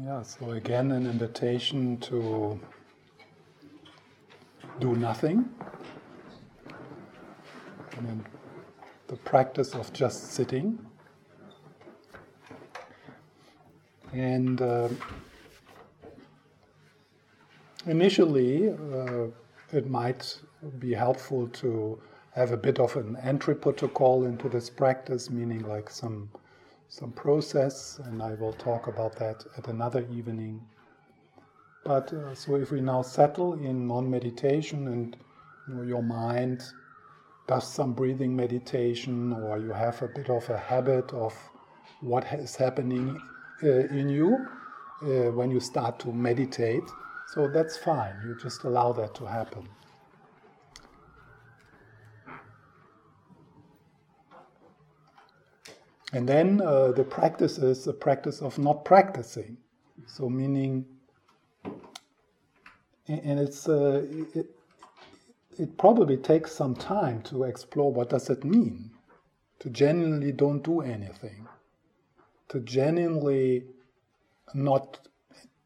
Yeah, 0.00 0.22
so 0.22 0.52
again, 0.52 0.90
an 0.92 1.04
invitation 1.06 1.98
to 1.98 2.58
do 4.80 4.96
nothing. 4.96 5.50
I 7.96 8.00
mean, 8.00 8.24
the 9.08 9.16
practice 9.16 9.74
of 9.74 9.92
just 9.92 10.32
sitting. 10.32 10.78
And 14.14 14.62
uh, 14.62 14.88
initially, 17.86 18.70
uh, 18.70 19.26
it 19.72 19.90
might 19.90 20.38
be 20.78 20.94
helpful 20.94 21.48
to 21.48 22.00
have 22.34 22.52
a 22.52 22.56
bit 22.56 22.78
of 22.78 22.96
an 22.96 23.18
entry 23.22 23.54
protocol 23.54 24.24
into 24.24 24.48
this 24.48 24.70
practice, 24.70 25.28
meaning 25.28 25.68
like 25.68 25.90
some 25.90 26.30
some 26.92 27.10
process, 27.12 27.98
and 28.04 28.22
I 28.22 28.34
will 28.34 28.52
talk 28.52 28.86
about 28.86 29.16
that 29.16 29.46
at 29.56 29.66
another 29.68 30.06
evening. 30.12 30.60
But 31.86 32.12
uh, 32.12 32.34
so 32.34 32.56
if 32.56 32.70
we 32.70 32.82
now 32.82 33.00
settle 33.00 33.54
in 33.54 33.88
non-meditation 33.88 34.86
and 34.88 35.16
you 35.66 35.74
know, 35.74 35.82
your 35.84 36.02
mind 36.02 36.62
does 37.48 37.66
some 37.66 37.94
breathing 37.94 38.36
meditation, 38.36 39.32
or 39.32 39.58
you 39.58 39.72
have 39.72 40.02
a 40.02 40.08
bit 40.08 40.28
of 40.28 40.50
a 40.50 40.58
habit 40.58 41.10
of 41.14 41.34
what 42.02 42.26
is 42.34 42.56
happening 42.56 43.18
uh, 43.62 43.68
in 43.68 44.10
you 44.10 44.36
uh, 45.02 45.32
when 45.32 45.50
you 45.50 45.60
start 45.60 45.98
to 46.00 46.12
meditate, 46.12 46.84
so 47.32 47.48
that's 47.48 47.78
fine. 47.78 48.14
You 48.26 48.36
just 48.36 48.64
allow 48.64 48.92
that 48.92 49.14
to 49.14 49.24
happen. 49.24 49.66
And 56.12 56.28
then 56.28 56.60
uh, 56.60 56.92
the 56.92 57.04
practice 57.04 57.58
is 57.58 57.86
a 57.86 57.92
practice 57.92 58.42
of 58.42 58.58
not 58.58 58.84
practicing. 58.84 59.56
So, 60.06 60.28
meaning, 60.28 60.84
and 63.08 63.40
it's 63.40 63.68
uh, 63.68 64.06
it, 64.34 64.46
it 65.58 65.78
probably 65.78 66.16
takes 66.16 66.52
some 66.52 66.74
time 66.74 67.22
to 67.22 67.44
explore 67.44 67.92
what 67.92 68.10
does 68.10 68.28
it 68.30 68.44
mean 68.44 68.90
to 69.62 69.70
genuinely 69.70 70.32
don't 70.32 70.64
do 70.64 70.80
anything, 70.80 71.46
to 72.48 72.58
genuinely 72.60 73.64
not 74.54 74.98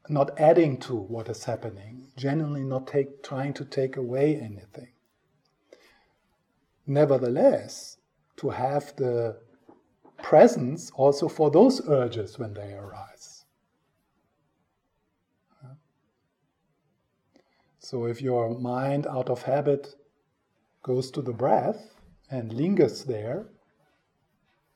not 0.09 0.39
adding 0.39 0.79
to 0.79 0.95
what 0.95 1.29
is 1.29 1.45
happening, 1.45 2.07
genuinely 2.17 2.63
not 2.63 2.87
take, 2.87 3.23
trying 3.23 3.55
to 3.55 3.65
take 3.65 3.97
away 3.97 4.37
anything. 4.37 4.89
Nevertheless, 6.87 7.97
to 8.37 8.51
have 8.51 8.95
the 8.97 9.39
presence 10.29 10.91
also 10.97 11.29
for 11.29 11.53
those 11.53 11.89
urges 11.89 12.37
when 12.37 12.53
they 12.53 12.73
arise. 12.73 13.45
So 17.79 18.07
if 18.07 18.21
your 18.21 18.59
mind 18.59 19.07
out 19.07 19.31
of 19.31 19.43
habit 19.43 19.95
goes 20.83 21.13
to 21.13 21.23
the 21.23 21.33
breath 21.33 21.95
and 22.29 22.53
lingers 22.53 23.05
there, 23.05 23.47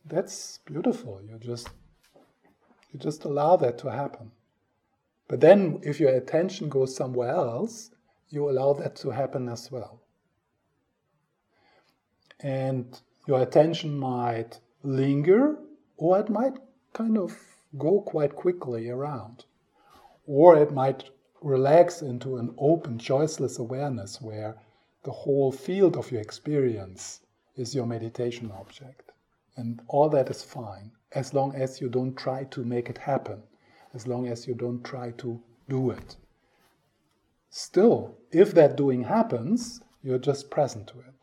that's 0.04 0.60
beautiful. 0.66 1.20
You 1.28 1.36
just 1.40 1.68
you 2.92 3.00
just 3.00 3.24
allow 3.24 3.56
that 3.56 3.76
to 3.78 3.90
happen. 3.90 4.30
But 5.26 5.40
then 5.40 5.80
if 5.82 5.98
your 5.98 6.14
attention 6.14 6.68
goes 6.68 6.94
somewhere 6.94 7.34
else, 7.34 7.90
you 8.28 8.48
allow 8.48 8.72
that 8.74 8.94
to 9.02 9.10
happen 9.10 9.48
as 9.48 9.68
well. 9.72 10.00
And 12.38 13.00
your 13.26 13.42
attention 13.42 13.98
might 13.98 14.60
linger, 14.82 15.58
or 15.96 16.18
it 16.18 16.30
might 16.30 16.58
kind 16.92 17.18
of 17.18 17.36
go 17.78 18.00
quite 18.00 18.34
quickly 18.34 18.88
around. 18.88 19.44
Or 20.26 20.56
it 20.56 20.72
might 20.72 21.10
relax 21.42 22.02
into 22.02 22.36
an 22.36 22.54
open, 22.58 22.98
choiceless 22.98 23.58
awareness 23.58 24.20
where 24.20 24.56
the 25.02 25.10
whole 25.10 25.52
field 25.52 25.96
of 25.96 26.10
your 26.10 26.20
experience 26.20 27.20
is 27.56 27.74
your 27.74 27.86
meditation 27.86 28.50
object. 28.50 29.12
And 29.56 29.80
all 29.88 30.08
that 30.10 30.30
is 30.30 30.42
fine, 30.42 30.92
as 31.12 31.34
long 31.34 31.54
as 31.54 31.80
you 31.80 31.88
don't 31.88 32.14
try 32.16 32.44
to 32.44 32.64
make 32.64 32.88
it 32.88 32.98
happen, 32.98 33.42
as 33.94 34.06
long 34.06 34.28
as 34.28 34.46
you 34.46 34.54
don't 34.54 34.82
try 34.84 35.10
to 35.12 35.40
do 35.68 35.90
it. 35.90 36.16
Still, 37.50 38.16
if 38.30 38.54
that 38.54 38.76
doing 38.76 39.04
happens, 39.04 39.80
you're 40.02 40.18
just 40.18 40.50
present 40.50 40.86
to 40.88 41.00
it. 41.00 41.19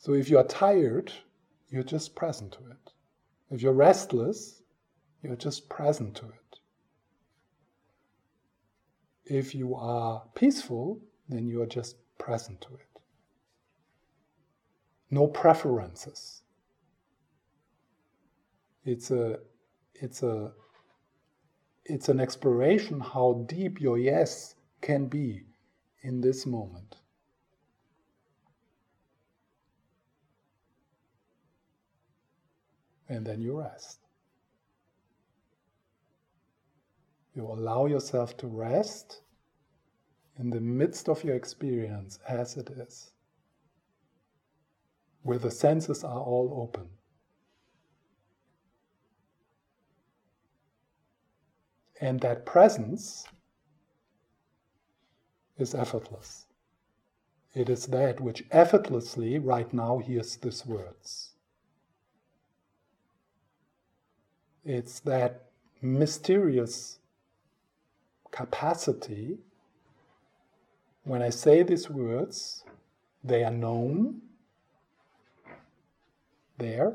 So 0.00 0.14
if 0.14 0.30
you 0.30 0.38
are 0.38 0.44
tired, 0.44 1.12
you're 1.68 1.82
just 1.82 2.16
present 2.16 2.52
to 2.52 2.60
it. 2.70 2.92
If 3.50 3.60
you're 3.60 3.74
restless, 3.74 4.62
you're 5.22 5.36
just 5.36 5.68
present 5.68 6.14
to 6.16 6.24
it. 6.24 6.58
If 9.26 9.54
you 9.54 9.74
are 9.74 10.22
peaceful, 10.34 11.02
then 11.28 11.46
you 11.46 11.60
are 11.60 11.66
just 11.66 11.96
present 12.16 12.62
to 12.62 12.68
it. 12.68 13.00
No 15.10 15.26
preferences. 15.26 16.42
It's 18.86 19.10
a 19.10 19.38
it's 19.94 20.22
a 20.22 20.52
it's 21.84 22.08
an 22.08 22.20
exploration 22.20 23.00
how 23.00 23.44
deep 23.46 23.82
your 23.82 23.98
yes 23.98 24.54
can 24.80 25.08
be 25.08 25.42
in 26.02 26.22
this 26.22 26.46
moment. 26.46 26.96
And 33.10 33.26
then 33.26 33.42
you 33.42 33.58
rest. 33.60 33.98
You 37.34 37.44
allow 37.44 37.86
yourself 37.86 38.36
to 38.38 38.46
rest 38.46 39.22
in 40.38 40.50
the 40.50 40.60
midst 40.60 41.08
of 41.08 41.22
your 41.24 41.34
experience 41.34 42.20
as 42.28 42.56
it 42.56 42.70
is, 42.70 43.10
where 45.22 45.38
the 45.38 45.50
senses 45.50 46.04
are 46.04 46.20
all 46.20 46.62
open. 46.62 46.88
And 52.00 52.20
that 52.20 52.46
presence 52.46 53.26
is 55.58 55.74
effortless. 55.74 56.46
It 57.54 57.68
is 57.68 57.86
that 57.86 58.20
which 58.20 58.44
effortlessly 58.52 59.38
right 59.38 59.70
now 59.74 59.98
hears 59.98 60.36
these 60.36 60.64
words. 60.64 61.29
It's 64.64 65.00
that 65.00 65.46
mysterious 65.80 66.98
capacity. 68.30 69.38
When 71.04 71.22
I 71.22 71.30
say 71.30 71.62
these 71.62 71.88
words, 71.88 72.64
they 73.24 73.42
are 73.44 73.50
known 73.50 74.20
there. 76.58 76.94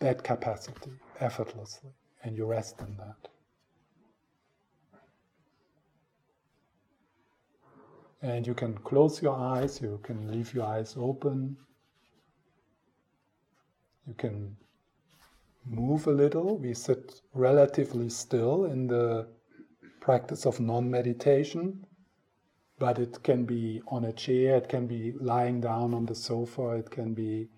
That 0.00 0.22
capacity 0.22 0.90
effortlessly, 1.20 1.90
and 2.22 2.36
you 2.36 2.44
rest 2.44 2.80
in 2.80 2.96
that. 2.96 3.28
And 8.20 8.46
you 8.46 8.54
can 8.54 8.74
close 8.78 9.22
your 9.22 9.36
eyes, 9.36 9.80
you 9.80 10.00
can 10.02 10.30
leave 10.30 10.52
your 10.52 10.66
eyes 10.66 10.94
open. 10.98 11.56
You 14.06 14.14
can 14.14 14.56
move 15.64 16.06
a 16.06 16.12
little. 16.12 16.58
We 16.58 16.74
sit 16.74 17.20
relatively 17.32 18.10
still 18.10 18.66
in 18.66 18.86
the 18.86 19.28
practice 20.00 20.44
of 20.44 20.60
non 20.60 20.90
meditation, 20.90 21.86
but 22.78 22.98
it 22.98 23.22
can 23.22 23.44
be 23.44 23.80
on 23.88 24.04
a 24.04 24.12
chair, 24.12 24.56
it 24.56 24.68
can 24.68 24.86
be 24.86 25.12
lying 25.18 25.60
down 25.60 25.94
on 25.94 26.04
the 26.06 26.14
sofa, 26.14 26.70
it 26.70 26.90
can 26.90 27.14
be 27.14 27.48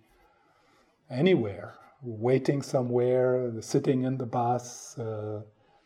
anywhere, 1.10 1.74
waiting 2.02 2.62
somewhere, 2.62 3.52
sitting 3.60 4.04
in 4.04 4.16
the 4.18 4.26
bus, 4.26 4.96
uh, 4.98 5.42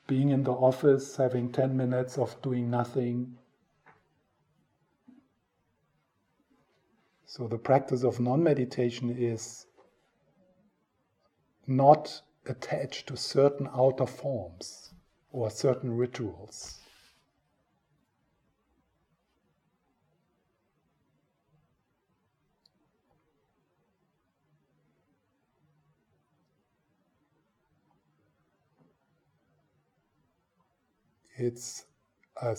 being 0.07 0.31
in 0.31 0.43
the 0.43 0.53
office, 0.53 1.17
having 1.17 1.53
10 1.53 1.77
minutes 1.77 2.19
of 2.19 2.41
doing 2.43 2.69
nothing. 2.69 3.37
So, 7.25 7.47
the 7.47 7.59
practice 7.59 8.03
of 8.03 8.19
non 8.21 8.43
meditation 8.43 9.09
is 9.17 9.67
not 11.71 12.23
attached 12.47 13.07
to 13.07 13.17
certain 13.17 13.69
outer 13.73 14.07
forms 14.07 14.93
or 15.31 15.49
certain 15.51 15.97
rituals. 15.97 16.79
It's 31.37 31.87
an 32.43 32.57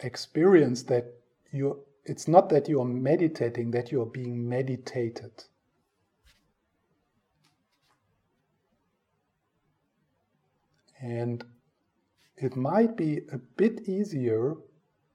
experience 0.00 0.82
that 0.84 1.06
you 1.52 1.84
it's 2.04 2.26
not 2.28 2.48
that 2.50 2.68
you're 2.68 2.84
meditating, 2.84 3.70
that 3.70 3.92
you're 3.92 4.06
being 4.06 4.48
meditated. 4.48 5.44
And 11.00 11.44
it 12.36 12.56
might 12.56 12.96
be 12.96 13.22
a 13.32 13.38
bit 13.38 13.88
easier 13.88 14.54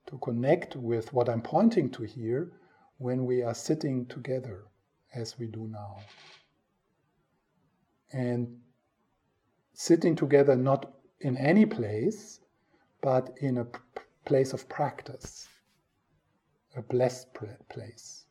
to 0.07 0.17
connect 0.19 0.75
with 0.75 1.11
what 1.13 1.29
I'm 1.29 1.41
pointing 1.41 1.89
to 1.91 2.03
here 2.03 2.51
when 2.97 3.25
we 3.25 3.41
are 3.41 3.53
sitting 3.53 4.05
together 4.05 4.65
as 5.13 5.37
we 5.39 5.47
do 5.47 5.67
now. 5.67 5.97
And 8.13 8.59
sitting 9.73 10.15
together 10.15 10.55
not 10.55 10.93
in 11.19 11.37
any 11.37 11.65
place, 11.65 12.39
but 13.01 13.31
in 13.41 13.57
a 13.57 13.67
place 14.25 14.53
of 14.53 14.67
practice, 14.69 15.47
a 16.75 16.81
blessed 16.81 17.27
place. 17.69 18.24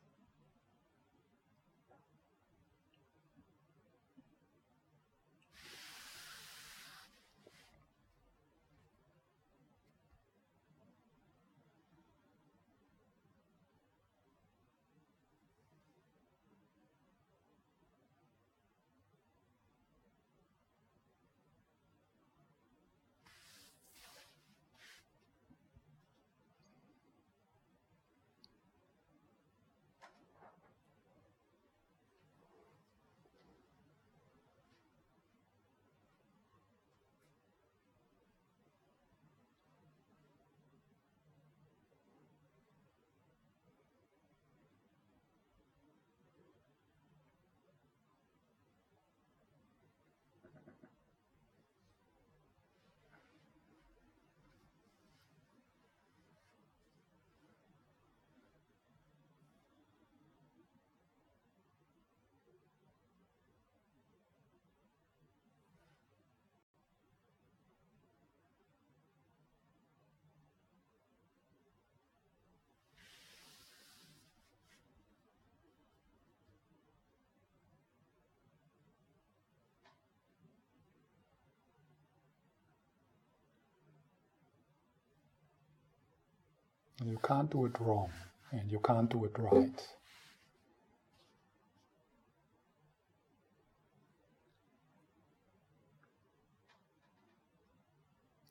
You 87.03 87.19
can't 87.23 87.51
do 87.51 87.65
it 87.65 87.79
wrong 87.79 88.09
and 88.51 88.71
you 88.71 88.79
can't 88.79 89.09
do 89.09 89.25
it 89.25 89.37
right. 89.37 89.87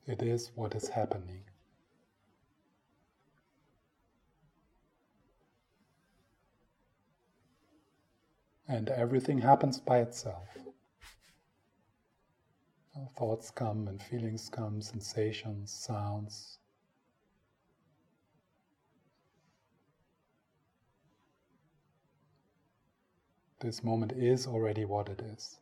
It 0.05 0.21
is 0.21 0.51
what 0.53 0.75
is 0.75 0.89
happening. 0.89 1.43
And 8.67 8.89
everything 8.89 9.39
happens 9.39 9.79
by 9.79 9.99
itself. 9.99 10.47
Thoughts 13.17 13.51
come 13.51 13.87
and 13.87 14.01
feelings 14.01 14.49
come, 14.49 14.81
sensations, 14.81 15.71
sounds, 15.71 16.59
This 23.59 23.83
moment 23.83 24.11
is 24.11 24.45
already 24.47 24.83
what 24.85 25.09
it 25.09 25.21
is. 25.21 25.59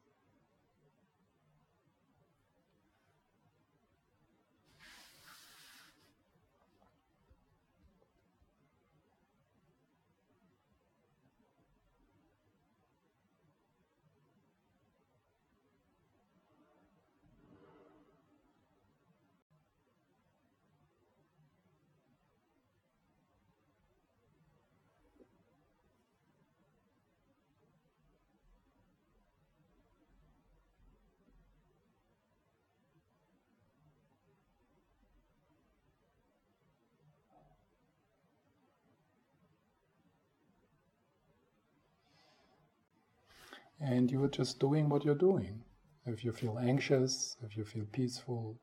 And 43.83 44.09
you 44.09 44.23
are 44.23 44.29
just 44.29 44.59
doing 44.59 44.87
what 44.87 45.03
you're 45.03 45.23
doing. 45.29 45.61
If 46.05 46.23
you 46.23 46.31
feel 46.31 46.57
anxious, 46.59 47.35
if 47.43 47.57
you 47.57 47.65
feel 47.65 47.85
peaceful, 47.91 48.57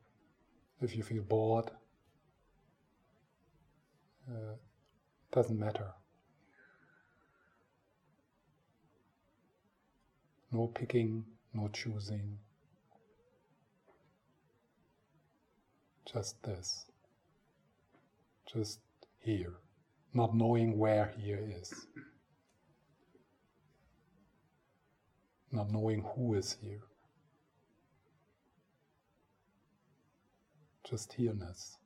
if 0.81 0.95
you 0.95 1.03
feel 1.03 1.23
bored, 1.23 1.69
uh, 4.29 4.55
doesn't 5.31 5.59
matter. 5.59 5.93
No 10.51 10.67
picking, 10.67 11.23
no 11.53 11.69
choosing. 11.69 12.37
Just 16.11 16.41
this. 16.43 16.85
Just 18.51 18.79
here. 19.19 19.53
Not 20.13 20.35
knowing 20.35 20.77
where 20.77 21.13
here 21.17 21.39
is. 21.59 21.73
Not 25.51 25.71
knowing 25.71 26.03
who 26.15 26.35
is 26.35 26.57
here. 26.61 26.83
Just 30.89 31.13
here-ness. 31.13 31.77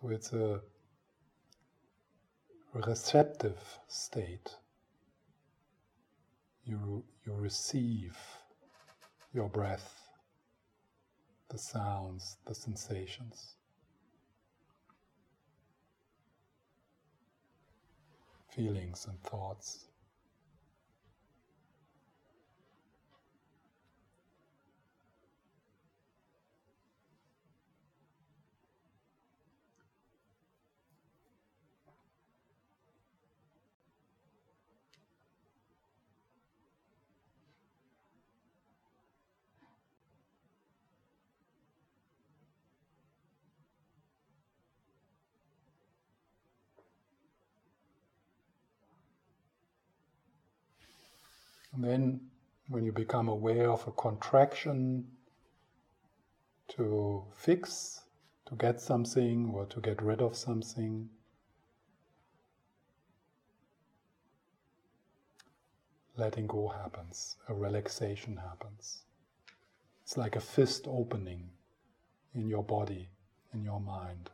So 0.00 0.08
it's 0.08 0.32
a 0.32 0.60
receptive 2.72 3.58
state. 3.86 4.56
You, 6.64 7.04
you 7.24 7.32
receive 7.34 8.16
your 9.32 9.48
breath, 9.48 10.00
the 11.50 11.58
sounds, 11.58 12.38
the 12.46 12.54
sensations. 12.54 13.54
Feelings 18.50 19.06
and 19.08 19.22
thoughts. 19.22 19.86
And 51.74 51.84
then, 51.84 52.20
when 52.68 52.84
you 52.84 52.92
become 52.92 53.28
aware 53.28 53.70
of 53.70 53.86
a 53.88 53.92
contraction 53.92 55.06
to 56.68 57.24
fix, 57.34 58.00
to 58.46 58.54
get 58.54 58.80
something, 58.80 59.50
or 59.54 59.66
to 59.66 59.80
get 59.80 60.00
rid 60.00 60.22
of 60.22 60.36
something, 60.36 61.08
letting 66.16 66.46
go 66.46 66.68
happens, 66.68 67.36
a 67.48 67.54
relaxation 67.54 68.36
happens. 68.36 69.02
It's 70.04 70.16
like 70.16 70.36
a 70.36 70.40
fist 70.40 70.86
opening 70.86 71.50
in 72.34 72.48
your 72.48 72.62
body, 72.62 73.08
in 73.52 73.64
your 73.64 73.80
mind. 73.80 74.30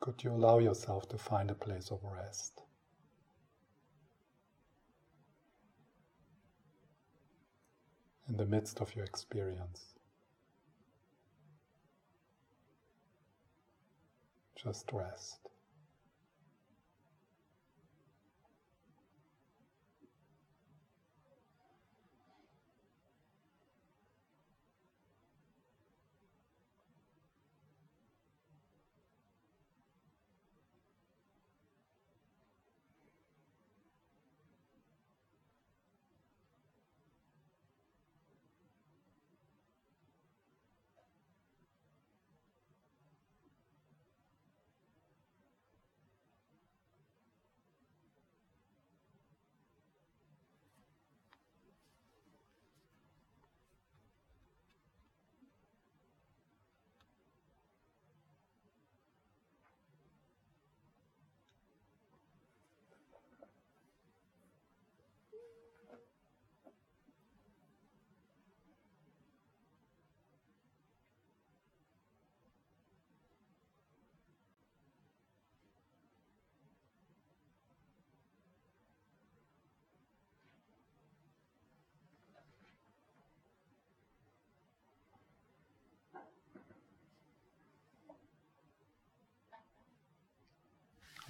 Could 0.00 0.22
you 0.22 0.30
allow 0.32 0.58
yourself 0.58 1.08
to 1.08 1.18
find 1.18 1.50
a 1.50 1.54
place 1.54 1.90
of 1.90 2.00
rest? 2.04 2.62
In 8.28 8.36
the 8.36 8.46
midst 8.46 8.80
of 8.80 8.94
your 8.94 9.04
experience. 9.04 9.94
Just 14.54 14.92
rest. 14.92 15.47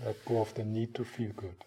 Let 0.08 0.24
go 0.24 0.40
of 0.40 0.54
the 0.54 0.64
need 0.64 0.94
to 0.94 1.04
feel 1.04 1.32
good. 1.36 1.62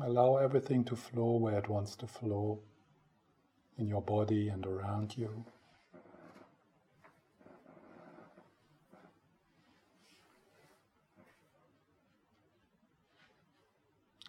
Allow 0.00 0.36
everything 0.36 0.84
to 0.84 0.96
flow 0.96 1.36
where 1.36 1.58
it 1.58 1.68
wants 1.68 1.96
to 1.96 2.06
flow 2.06 2.60
in 3.78 3.88
your 3.88 4.02
body 4.02 4.48
and 4.48 4.64
around 4.64 5.16
you. 5.16 5.44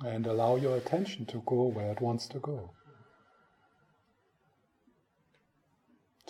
And 0.03 0.25
allow 0.25 0.55
your 0.55 0.77
attention 0.77 1.25
to 1.27 1.43
go 1.45 1.63
where 1.63 1.91
it 1.91 2.01
wants 2.01 2.27
to 2.29 2.39
go. 2.39 2.71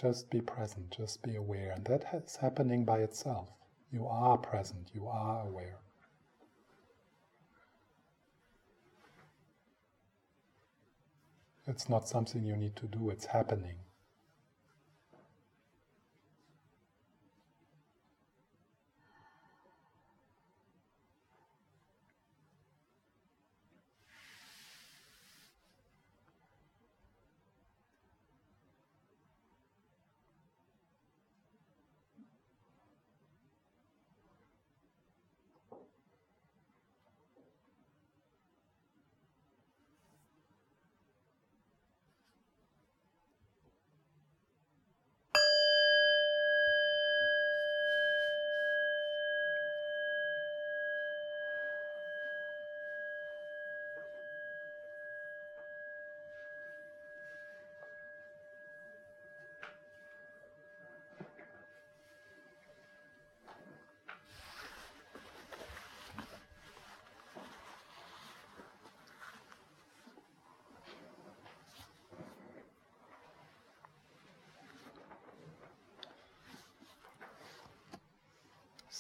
Just 0.01 0.29
be 0.29 0.41
present, 0.41 0.91
just 0.91 1.21
be 1.21 1.35
aware. 1.35 1.71
And 1.71 1.85
that 1.85 2.23
is 2.25 2.37
happening 2.37 2.83
by 2.83 2.99
itself. 2.99 3.49
You 3.91 4.07
are 4.07 4.37
present, 4.37 4.89
you 4.93 5.07
are 5.07 5.47
aware. 5.47 5.77
It's 11.69 11.87
not 11.87 12.07
something 12.07 12.43
you 12.43 12.57
need 12.57 12.75
to 12.77 12.87
do, 12.87 13.11
it's 13.11 13.27
happening. 13.27 13.75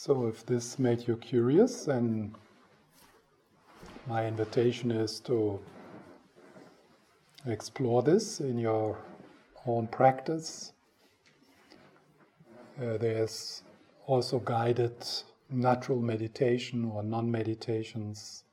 So, 0.01 0.27
if 0.27 0.45
this 0.45 0.79
made 0.79 1.09
you 1.09 1.17
curious, 1.17 1.83
then 1.83 2.33
my 4.07 4.25
invitation 4.25 4.91
is 4.91 5.19
to 5.25 5.59
explore 7.45 8.01
this 8.01 8.39
in 8.39 8.57
your 8.57 8.97
own 9.65 9.87
practice. 9.87 10.71
Uh, 12.81 12.97
there's 12.97 13.63
also 14.05 14.39
guided 14.39 15.05
natural 15.49 15.99
meditation 15.99 16.85
or 16.85 17.03
non 17.03 17.29
meditations 17.29 18.45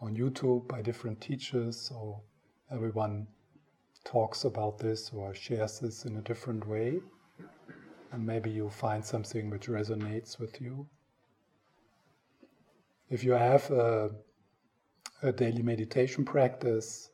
on 0.00 0.16
YouTube 0.16 0.66
by 0.66 0.82
different 0.82 1.20
teachers, 1.20 1.80
so 1.80 2.22
everyone 2.72 3.28
talks 4.02 4.42
about 4.42 4.78
this 4.78 5.12
or 5.14 5.32
shares 5.32 5.78
this 5.78 6.04
in 6.06 6.16
a 6.16 6.22
different 6.22 6.66
way 6.66 6.98
and 8.12 8.24
maybe 8.24 8.50
you 8.50 8.70
find 8.70 9.04
something 9.04 9.50
which 9.50 9.66
resonates 9.66 10.38
with 10.38 10.60
you. 10.60 10.86
If 13.10 13.22
you 13.24 13.32
have 13.32 13.70
a, 13.70 14.10
a 15.22 15.32
daily 15.32 15.62
meditation 15.62 16.24
practice 16.24 17.10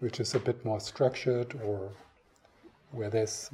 which 0.00 0.20
is 0.20 0.34
a 0.34 0.40
bit 0.40 0.64
more 0.64 0.80
structured 0.80 1.58
or 1.64 1.90
where 2.90 3.10
there's 3.10 3.50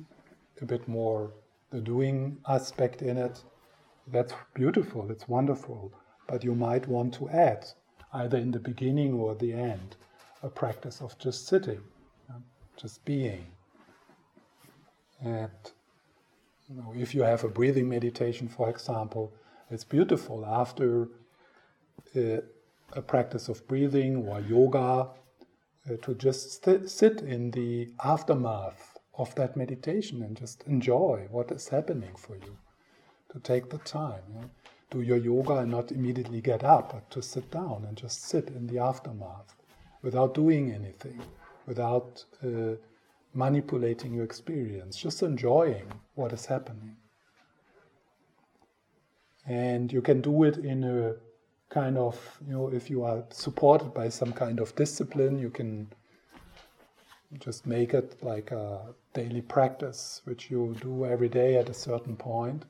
a 0.61 0.67
bit 0.67 0.87
more 0.89 1.33
the 1.71 1.81
doing 1.81 2.39
aspect 2.49 3.03
in 3.03 3.17
it, 3.17 3.43
that's 4.09 4.35
beautiful, 4.55 5.11
it's 5.11 5.29
wonderful. 5.29 5.93
But 6.27 6.43
you 6.43 6.55
might 6.55 6.89
want 6.89 7.15
to 7.15 7.29
add, 7.29 7.67
either 8.13 8.39
in 8.39 8.51
the 8.51 8.59
beginning 8.59 9.15
or 9.15 9.35
the 9.35 9.53
end, 9.53 9.97
a 10.43 10.49
practice 10.49 11.01
of 11.01 11.17
just 11.19 11.47
sitting, 11.47 11.83
just 12.77 13.05
being. 13.05 13.47
And 15.23 15.51
you 16.71 16.77
know, 16.77 16.95
if 16.97 17.15
you 17.15 17.23
have 17.23 17.43
a 17.45 17.49
breathing 17.49 17.89
meditation, 17.89 18.49
for 18.49 18.71
example, 18.71 19.33
it's 19.71 19.85
beautiful 19.85 20.47
after 20.47 21.09
uh, 22.17 22.41
a 22.93 23.03
practice 23.03 23.49
of 23.49 23.67
breathing 23.67 24.29
or 24.29 24.41
yoga 24.41 25.09
uh, 25.89 25.97
to 26.03 26.15
just 26.15 26.63
st- 26.63 26.89
sit 26.89 27.23
in 27.23 27.51
the 27.51 27.89
aftermath 28.05 28.99
of 29.19 29.35
that 29.35 29.57
meditation 29.57 30.23
and 30.23 30.37
just 30.37 30.63
enjoy 30.65 31.27
what 31.31 31.51
is 31.51 31.69
happening 31.69 32.15
for 32.17 32.37
you. 32.37 32.57
To 33.33 33.41
take 33.41 33.71
the 33.71 33.79
time, 33.79 34.23
you 34.29 34.41
know? 34.41 34.51
do 34.91 35.03
your 35.03 35.19
yoga 35.19 35.59
and 35.59 35.71
not 35.71 35.93
immediately 35.93 36.41
get 36.41 36.65
up, 36.65 36.93
but 36.93 37.09
to 37.11 37.23
sit 37.23 37.51
down 37.51 37.85
and 37.87 37.97
just 37.97 38.25
sit 38.25 38.49
in 38.49 38.67
the 38.67 38.79
aftermath 38.79 39.55
without 40.03 40.35
doing 40.35 40.73
anything, 40.73 41.21
without 41.67 42.25
uh, 42.45 42.75
manipulating 43.35 44.15
your 44.15 44.25
experience, 44.25 44.97
just 44.97 45.23
enjoying 45.23 45.87
what 46.15 46.33
is 46.33 46.47
happening. 46.47 46.97
And 49.47 49.93
you 49.93 50.03
can 50.03 50.21
do 50.21 50.45
it 50.45 50.59
in 50.59 50.85
a 50.85 51.15
kind 51.71 51.97
of, 51.97 52.41
you 52.47 52.53
know, 52.53 52.69
if 52.69 52.91
you 52.91 53.05
are 53.05 53.25
supported 53.31 53.95
by 53.95 54.09
some 54.09 54.33
kind 54.33 54.61
of 54.61 54.75
discipline, 54.75 55.39
you 55.39 55.51
can 55.51 55.89
just 57.39 57.67
make 57.67 57.95
it 57.95 58.17
like 58.23 58.51
a 58.51 58.95
daily 59.15 59.41
practice, 59.41 60.21
which 60.25 60.51
you 60.51 60.77
do 60.81 61.07
every 61.07 61.29
day 61.29 61.57
at 61.57 61.69
a 61.69 61.75
certain 61.75 62.17
point. 62.17 62.65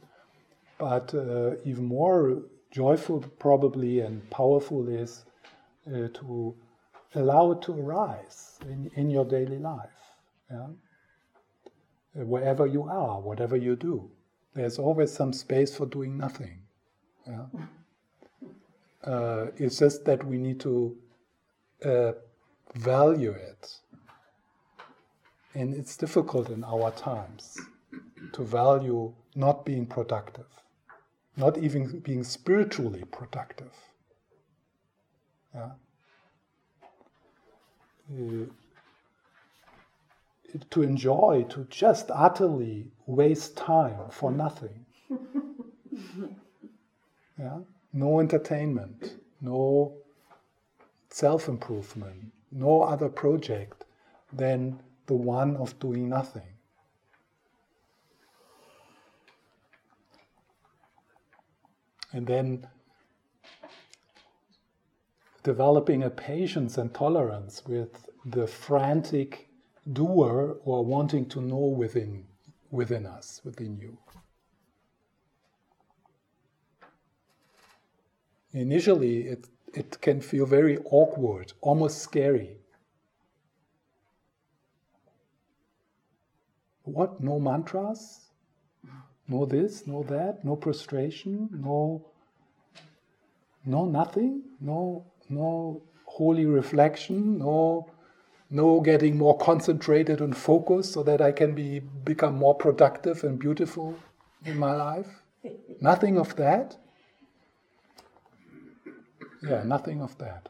But 0.79 1.15
uh, 1.15 1.57
even 1.65 1.87
more 1.87 2.43
joyful, 2.71 3.21
probably, 3.39 4.01
and 4.01 4.29
powerful 4.31 4.89
is 4.89 5.25
uh, 5.87 6.09
to 6.15 6.55
allow 7.15 7.53
it 7.53 7.63
to 7.63 7.73
arise 7.73 8.59
in, 8.69 8.91
in 8.95 9.11
your 9.11 9.25
daily 9.25 9.59
life. 9.59 10.00
Yeah? 10.51 10.67
Wherever 12.15 12.67
you 12.67 12.85
are, 12.85 13.21
whatever 13.21 13.57
you 13.57 13.77
do, 13.77 14.11
there's 14.55 14.79
always 14.79 15.13
some 15.13 15.33
space 15.33 15.77
for 15.77 15.87
doing 15.87 16.17
nothing. 16.19 16.63
Yeah? 17.27 17.47
Uh, 19.03 19.47
it's 19.57 19.79
just 19.79 20.05
that 20.05 20.23
we 20.27 20.37
need 20.37 20.61
to 20.61 20.95
uh, 21.87 22.13
value 22.75 23.31
it. 23.31 23.79
And 25.55 25.73
it's 25.73 25.97
difficult 25.97 26.51
in 26.51 26.63
our 26.65 26.91
times 26.91 27.59
to 28.35 28.45
value 28.45 29.15
not 29.35 29.65
being 29.65 29.87
productive, 29.87 30.47
not 31.37 31.57
even 31.57 32.01
being 32.01 32.25
spiritually 32.25 33.05
productive. 33.11 33.73
Yeah? 35.55 35.71
To 40.71 40.83
enjoy, 40.83 41.47
to 41.51 41.65
just 41.71 42.11
utterly 42.13 42.91
waste 43.07 43.57
time 43.57 44.11
for 44.11 44.33
nothing. 44.33 44.85
yeah? 47.39 47.59
No 47.93 48.21
entertainment, 48.21 49.17
no 49.41 49.95
self 51.11 51.49
improvement, 51.49 52.33
no 52.51 52.83
other 52.83 53.09
project 53.09 53.85
than 54.33 54.81
the 55.07 55.15
one 55.15 55.57
of 55.57 55.79
doing 55.79 56.09
nothing. 56.09 56.43
And 62.13 62.27
then 62.27 62.67
developing 65.43 66.03
a 66.03 66.11
patience 66.11 66.77
and 66.77 66.93
tolerance 66.93 67.63
with 67.67 68.09
the 68.25 68.47
frantic 68.47 69.50
doer 69.93 70.59
or 70.65 70.85
wanting 70.85 71.27
to 71.27 71.41
know 71.41 71.57
within 71.57 72.27
within 72.71 73.07
us, 73.07 73.41
within 73.45 73.77
you. 73.79 73.99
Initially, 78.53 79.23
it, 79.29 79.49
it 79.75 80.01
can 80.01 80.21
feel 80.21 80.47
very 80.47 80.79
awkward, 80.85 81.53
almost 81.61 81.99
scary. 81.99 82.57
What? 86.83 87.21
No 87.21 87.39
mantras? 87.39 88.31
No 89.29 89.47
this, 89.47 89.87
no 89.87 90.03
that, 90.05 90.45
no 90.45 90.57
prostration, 90.57 91.49
no 91.53 92.05
no 93.65 93.85
nothing, 93.85 94.43
no 94.61 95.05
no 95.29 95.83
holy 96.05 96.47
reflection, 96.47 97.39
no, 97.39 97.89
no 98.51 98.81
getting 98.81 99.17
more 99.17 99.39
concentrated 99.39 100.21
and 100.21 100.37
focused 100.37 100.93
so 100.93 101.03
that 101.05 101.21
I 101.21 101.33
can 101.33 101.55
be 101.55 101.79
become 101.79 102.35
more 102.35 102.55
productive 102.55 103.23
and 103.23 103.39
beautiful 103.39 103.97
in 104.45 104.59
my 104.59 104.75
life. 104.75 105.23
Nothing 105.81 106.19
of 106.19 106.37
that. 106.37 106.77
Yeah, 109.43 109.63
nothing 109.63 110.03
of 110.03 110.19
that. 110.19 110.49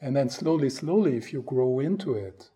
And 0.00 0.14
then 0.14 0.28
slowly, 0.28 0.70
slowly, 0.70 1.16
if 1.16 1.32
you 1.32 1.42
grow 1.42 1.80
into 1.80 2.14
it, 2.14 2.50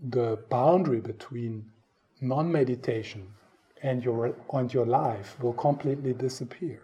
the 0.00 0.38
boundary 0.48 1.00
between 1.00 1.70
non 2.20 2.50
meditation 2.50 3.34
and 3.82 4.02
your, 4.02 4.34
and 4.52 4.72
your 4.72 4.86
life 4.86 5.36
will 5.40 5.52
completely 5.52 6.14
disappear. 6.14 6.82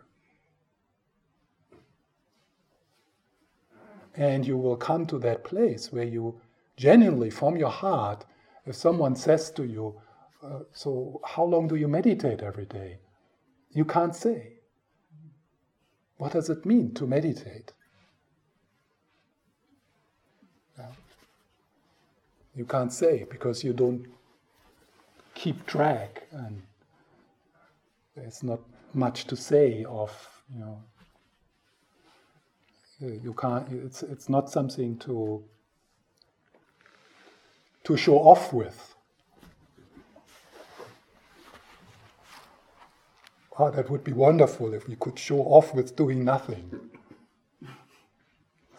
And 4.19 4.45
you 4.45 4.59
will 4.59 4.77
come 4.77 5.07
to 5.07 5.19
that 5.21 5.45
place 5.45 5.93
where 5.93 6.05
you 6.05 6.41
genuinely, 6.77 7.31
from 7.31 7.57
your 7.57 7.71
heart, 7.71 8.25
if 8.67 8.75
someone 8.75 9.15
says 9.15 9.53
to 9.53 9.65
you, 9.65 9.95
uh, 10.43 10.61
So, 10.73 11.21
how 11.25 11.45
long 11.45 11.69
do 11.69 11.77
you 11.77 11.89
meditate 11.89 12.43
every 12.43 12.67
day? 12.67 12.99
You 13.71 13.85
can't 13.85 14.15
say. 14.15 14.55
What 16.17 16.33
does 16.33 16.51
it 16.51 16.67
mean 16.67 16.95
to 16.95 17.07
meditate? 17.07 17.73
Yeah. 20.77 20.93
You 22.57 22.65
can't 22.65 22.93
say 22.93 23.25
because 23.31 23.63
you 23.63 23.73
don't 23.73 24.05
keep 25.35 25.65
track 25.67 26.27
and 26.33 26.63
there's 28.17 28.43
not 28.43 28.61
much 28.95 29.27
to 29.27 29.37
say 29.37 29.85
of, 29.85 30.11
you 30.53 30.59
know, 30.59 30.83
Uh, 33.01 33.07
you 33.23 33.33
can't, 33.35 33.69
it's, 33.73 34.03
it's 34.03 34.29
not 34.29 34.51
something 34.51 34.99
to, 34.99 35.43
to 37.85 37.97
show 37.97 38.17
off 38.19 38.53
with. 38.53 38.97
Oh, 43.57 43.71
that 43.71 43.89
would 43.91 44.05
be 44.05 44.13
wonderful 44.13 44.75
if 44.75 44.89
we 44.89 44.97
could 44.97 45.19
show 45.19 45.41
off 45.41 45.75
with 45.75 45.97
doing 45.97 46.25
nothing. 46.25 46.91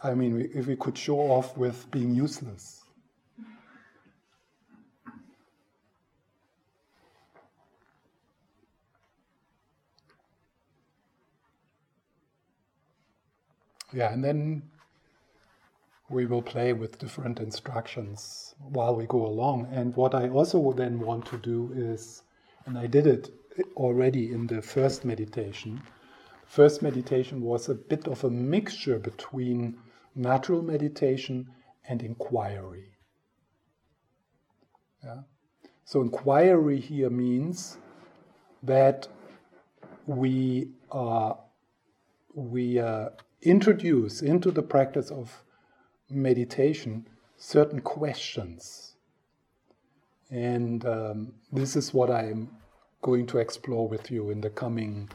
I 0.04 0.14
mean, 0.14 0.50
if 0.54 0.68
we 0.68 0.76
could 0.76 0.98
show 0.98 1.20
off 1.20 1.58
with 1.58 1.90
being 1.92 2.14
useless. 2.14 2.84
Yeah, 13.92 14.14
and 14.14 14.24
then 14.24 14.64
we 16.10 16.26
will 16.26 16.42
play 16.42 16.74
with 16.74 17.00
different 17.00 17.40
instructions 17.40 18.56
while 18.60 18.96
we 18.96 19.06
go 19.06 19.26
along. 19.26 19.68
And 19.72 19.96
what 19.96 20.16
I 20.16 20.30
also 20.30 20.72
then 20.74 21.00
want 21.00 21.26
to 21.28 21.38
do 21.38 21.72
is, 21.76 22.24
and 22.66 22.78
I 22.78 22.88
did 22.88 23.08
it 23.08 23.32
already 23.76 24.32
in 24.32 24.48
the 24.48 24.62
first 24.62 25.06
meditation. 25.06 25.82
First 26.46 26.82
meditation 26.82 27.42
was 27.42 27.70
a 27.70 27.76
bit 27.76 28.08
of 28.08 28.24
a 28.24 28.30
mixture 28.30 28.98
between 28.98 29.78
natural 30.16 30.62
meditation 30.62 31.48
and 31.88 32.02
inquiry. 32.02 32.92
Yeah? 35.04 35.22
So, 35.86 36.02
inquiry 36.02 36.80
here 36.80 37.10
means 37.10 37.78
that 38.64 39.08
we, 40.06 40.70
uh, 40.92 41.34
we 42.34 42.80
uh, 42.80 43.10
introduce 43.42 44.22
into 44.22 44.52
the 44.52 44.62
practice 44.62 45.12
of 45.12 45.44
meditation 46.10 47.08
certain 47.38 47.82
questions. 47.82 48.96
And 50.30 50.86
um, 50.86 51.34
this 51.52 51.76
is 51.76 51.94
what 51.94 52.12
I'm 52.12 52.50
going 53.02 53.26
to 53.28 53.38
explore 53.38 53.88
with 53.88 54.12
you 54.12 54.30
in 54.30 54.42
the 54.42 54.50
coming 54.50 55.10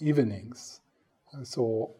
evenings. 0.00 0.80
So, 1.44 1.92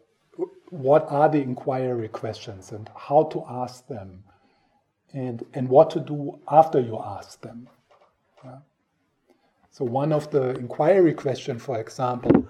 what 0.69 1.05
are 1.09 1.29
the 1.29 1.41
inquiry 1.41 2.09
questions 2.09 2.71
and 2.71 2.89
how 2.95 3.23
to 3.25 3.43
ask 3.47 3.87
them, 3.87 4.23
and, 5.13 5.45
and 5.53 5.69
what 5.69 5.89
to 5.91 5.99
do 5.99 6.39
after 6.49 6.79
you 6.79 6.99
ask 7.03 7.41
them? 7.41 7.69
Yeah. 8.43 8.57
So, 9.71 9.85
one 9.85 10.11
of 10.11 10.31
the 10.31 10.55
inquiry 10.55 11.13
questions, 11.13 11.61
for 11.61 11.79
example, 11.79 12.47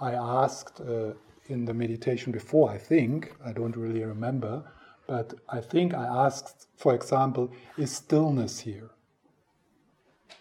I 0.00 0.12
asked 0.12 0.80
uh, 0.80 1.12
in 1.48 1.64
the 1.64 1.74
meditation 1.74 2.32
before, 2.32 2.70
I 2.70 2.78
think, 2.78 3.34
I 3.44 3.52
don't 3.52 3.76
really 3.76 4.04
remember, 4.04 4.62
but 5.06 5.34
I 5.48 5.60
think 5.60 5.94
I 5.94 6.04
asked, 6.04 6.68
for 6.76 6.94
example, 6.94 7.50
is 7.76 7.92
stillness 7.92 8.60
here? 8.60 8.90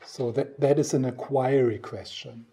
So 0.06 0.32
that, 0.34 0.60
that 0.60 0.80
is 0.80 0.94
an 0.94 1.06
inquiry 1.06 1.80
question. 1.80 2.46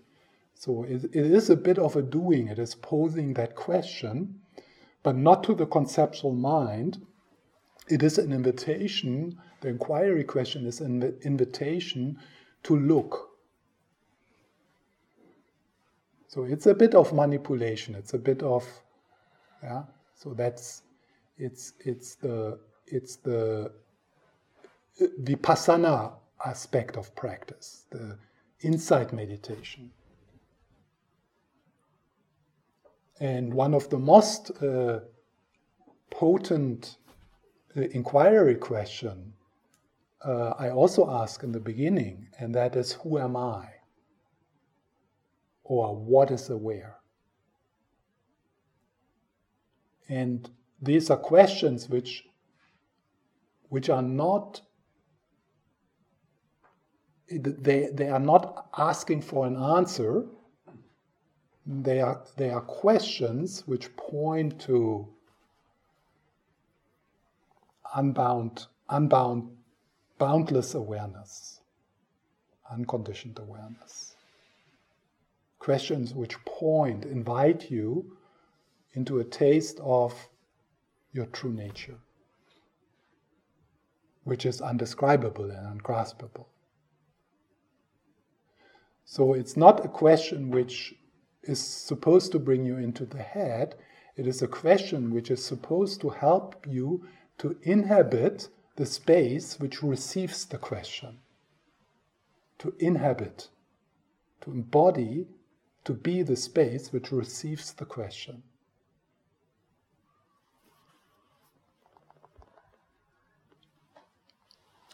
So 0.54 0.84
it, 0.84 1.04
it 1.04 1.30
is 1.30 1.50
a 1.50 1.56
bit 1.56 1.78
of 1.78 1.96
a 1.96 2.02
doing, 2.02 2.48
it 2.48 2.58
is 2.58 2.74
posing 2.74 3.34
that 3.34 3.54
question, 3.54 4.40
but 5.02 5.16
not 5.16 5.44
to 5.44 5.54
the 5.54 5.66
conceptual 5.66 6.32
mind. 6.32 7.04
It 7.88 8.02
is 8.02 8.16
an 8.16 8.32
invitation, 8.32 9.38
the 9.60 9.68
inquiry 9.68 10.24
question 10.24 10.66
is 10.66 10.80
an 10.80 11.18
invitation 11.22 12.18
to 12.62 12.76
look. 12.78 13.33
So 16.34 16.42
it's 16.42 16.66
a 16.66 16.74
bit 16.74 16.96
of 16.96 17.12
manipulation, 17.12 17.94
it's 17.94 18.12
a 18.12 18.18
bit 18.18 18.42
of, 18.42 18.66
yeah, 19.62 19.84
so 20.16 20.34
that's, 20.34 20.82
it's, 21.38 21.74
it's 21.78 22.16
the, 22.16 22.58
it's 22.88 23.14
the 23.14 23.70
vipassana 25.22 26.14
aspect 26.44 26.96
of 26.96 27.14
practice, 27.14 27.86
the 27.90 28.18
insight 28.62 29.12
meditation. 29.12 29.92
And 33.20 33.54
one 33.54 33.72
of 33.72 33.88
the 33.88 34.00
most 34.00 34.50
uh, 34.60 35.02
potent 36.10 36.96
uh, 37.76 37.82
inquiry 37.92 38.56
question 38.56 39.34
uh, 40.24 40.54
I 40.58 40.70
also 40.70 41.08
ask 41.08 41.44
in 41.44 41.52
the 41.52 41.60
beginning, 41.60 42.26
and 42.40 42.52
that 42.56 42.74
is, 42.74 42.90
who 42.90 43.20
am 43.20 43.36
I? 43.36 43.73
Or 45.64 45.96
what 45.96 46.30
is 46.30 46.50
aware? 46.50 46.96
And 50.08 50.48
these 50.80 51.10
are 51.10 51.16
questions 51.16 51.88
which, 51.88 52.24
which 53.70 53.88
are 53.88 54.02
not 54.02 54.60
they, 57.30 57.88
they 57.92 58.08
are 58.08 58.20
not 58.20 58.68
asking 58.76 59.22
for 59.22 59.46
an 59.46 59.56
answer. 59.56 60.26
They 61.66 62.00
are, 62.00 62.22
they 62.36 62.50
are 62.50 62.60
questions 62.60 63.66
which 63.66 63.94
point 63.96 64.60
to 64.62 65.08
unbound, 67.94 68.66
unbound, 68.90 69.50
boundless 70.18 70.74
awareness, 70.74 71.60
unconditioned 72.70 73.38
awareness. 73.38 74.16
Questions 75.64 76.12
which 76.12 76.44
point, 76.44 77.06
invite 77.06 77.70
you 77.70 78.18
into 78.92 79.18
a 79.18 79.24
taste 79.24 79.80
of 79.82 80.28
your 81.10 81.24
true 81.24 81.54
nature, 81.54 81.96
which 84.24 84.44
is 84.44 84.60
undescribable 84.60 85.50
and 85.50 85.66
ungraspable. 85.66 86.48
So 89.06 89.32
it's 89.32 89.56
not 89.56 89.82
a 89.82 89.88
question 89.88 90.50
which 90.50 90.96
is 91.44 91.60
supposed 91.60 92.30
to 92.32 92.38
bring 92.38 92.66
you 92.66 92.76
into 92.76 93.06
the 93.06 93.22
head. 93.22 93.74
It 94.16 94.26
is 94.26 94.42
a 94.42 94.46
question 94.46 95.14
which 95.14 95.30
is 95.30 95.42
supposed 95.42 96.02
to 96.02 96.10
help 96.10 96.66
you 96.68 97.06
to 97.38 97.56
inhabit 97.62 98.50
the 98.76 98.84
space 98.84 99.58
which 99.58 99.82
receives 99.82 100.44
the 100.44 100.58
question. 100.58 101.20
To 102.58 102.74
inhabit, 102.78 103.48
to 104.42 104.50
embody, 104.50 105.26
to 105.84 105.92
be 105.92 106.22
the 106.22 106.36
space 106.36 106.92
which 106.92 107.12
receives 107.12 107.72
the 107.72 107.84
question. 107.84 108.42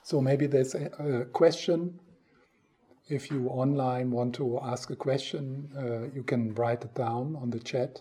So 0.03 0.21
maybe 0.21 0.47
there's 0.47 0.75
a, 0.75 0.87
a 0.99 1.25
question 1.27 2.01
if 3.11 3.29
you 3.29 3.49
online 3.49 4.13
want 4.13 4.37
to 4.37 4.61
ask 4.63 4.91
a 4.91 4.97
question, 4.97 5.69
uh, 5.77 6.15
you 6.15 6.23
can 6.23 6.55
write 6.55 6.85
it 6.85 6.95
down 6.95 7.37
on 7.43 7.51
the 7.51 7.59
chat, 7.59 8.01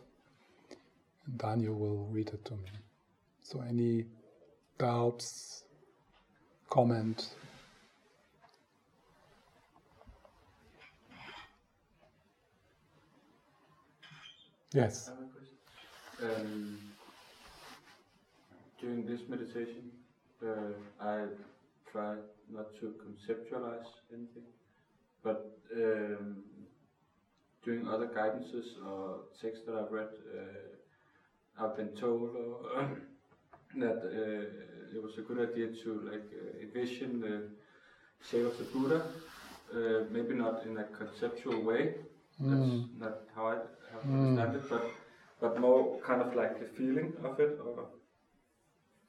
and 1.26 1.38
Daniel 1.38 1.74
will 1.74 2.06
read 2.12 2.30
it 2.30 2.46
to 2.46 2.54
me. 2.54 2.70
So, 3.42 3.62
any 3.62 4.06
doubts, 4.78 5.64
comment? 6.70 7.30
Yes. 14.74 15.10
Um, 16.22 16.78
during 18.80 19.06
this 19.06 19.22
meditation, 19.28 19.92
uh, 20.46 21.04
I 21.04 21.26
try 21.92 22.16
not 22.52 22.76
to 22.80 22.94
conceptualize 23.04 23.88
anything, 24.14 24.44
but 25.24 25.58
um, 25.76 26.44
during 27.64 27.88
other 27.88 28.08
guidances 28.08 28.78
or 28.86 29.22
texts 29.42 29.66
that 29.66 29.76
I've 29.76 29.92
read, 29.92 30.10
uh, 30.38 31.64
I've 31.64 31.76
been 31.76 31.96
told 31.96 32.30
that 33.76 33.98
uh, 33.98 34.96
it 34.96 35.02
was 35.02 35.18
a 35.18 35.22
good 35.22 35.50
idea 35.50 35.68
to 35.84 36.02
like 36.12 36.32
uh, 36.32 36.62
envision 36.62 37.20
the 37.22 37.50
shape 38.24 38.46
of 38.46 38.58
the 38.60 38.66
Buddha, 38.66 39.04
uh, 39.74 40.04
maybe 40.12 40.36
not 40.36 40.64
in 40.66 40.78
a 40.78 40.84
conceptual 40.84 41.62
way. 41.64 41.96
That's 42.48 42.70
Mm. 42.70 43.00
not 43.00 43.20
how 43.36 43.48
I 43.48 43.56
have 43.92 44.04
Mm. 44.06 44.38
understand 44.40 44.56
it, 44.56 44.70
but 44.70 44.96
but 45.40 45.60
more 45.60 46.00
kind 46.02 46.22
of 46.22 46.36
like 46.36 46.60
the 46.60 46.66
feeling 46.66 47.16
of 47.24 47.40
it. 47.40 47.58
Or, 47.64 47.90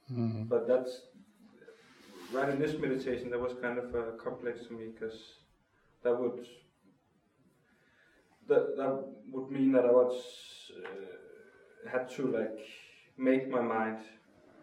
Mm. 0.09 0.47
but 0.49 0.67
that's 0.67 1.01
right 2.29 2.49
in 2.49 2.59
this 2.59 2.79
meditation. 2.79 3.29
That 3.29 3.39
was 3.39 3.53
kind 3.61 3.77
of 3.77 3.93
uh, 3.95 4.11
complex 4.21 4.65
to 4.67 4.73
me 4.73 4.87
because 4.93 5.39
that 6.03 6.19
would 6.19 6.45
that 8.47 8.75
that 8.77 8.93
would 9.31 9.49
mean 9.49 9.71
that 9.71 9.85
I 9.85 9.91
was 9.91 10.71
uh, 10.77 11.89
had 11.89 12.09
to 12.15 12.27
like 12.27 12.59
make 13.17 13.49
my 13.49 13.61
mind 13.61 13.99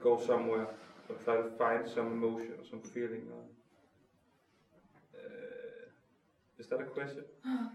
go 0.01 0.17
somewhere 0.19 0.69
or 1.09 1.17
try 1.25 1.37
to 1.37 1.49
find 1.57 1.87
some 1.89 2.13
emotion 2.13 2.55
or 2.59 2.65
some 2.65 2.81
feeling. 2.81 3.25
Or, 3.33 3.43
uh, 5.15 5.89
is 6.59 6.67
that 6.69 6.81
a 6.81 6.85
question? 6.85 7.25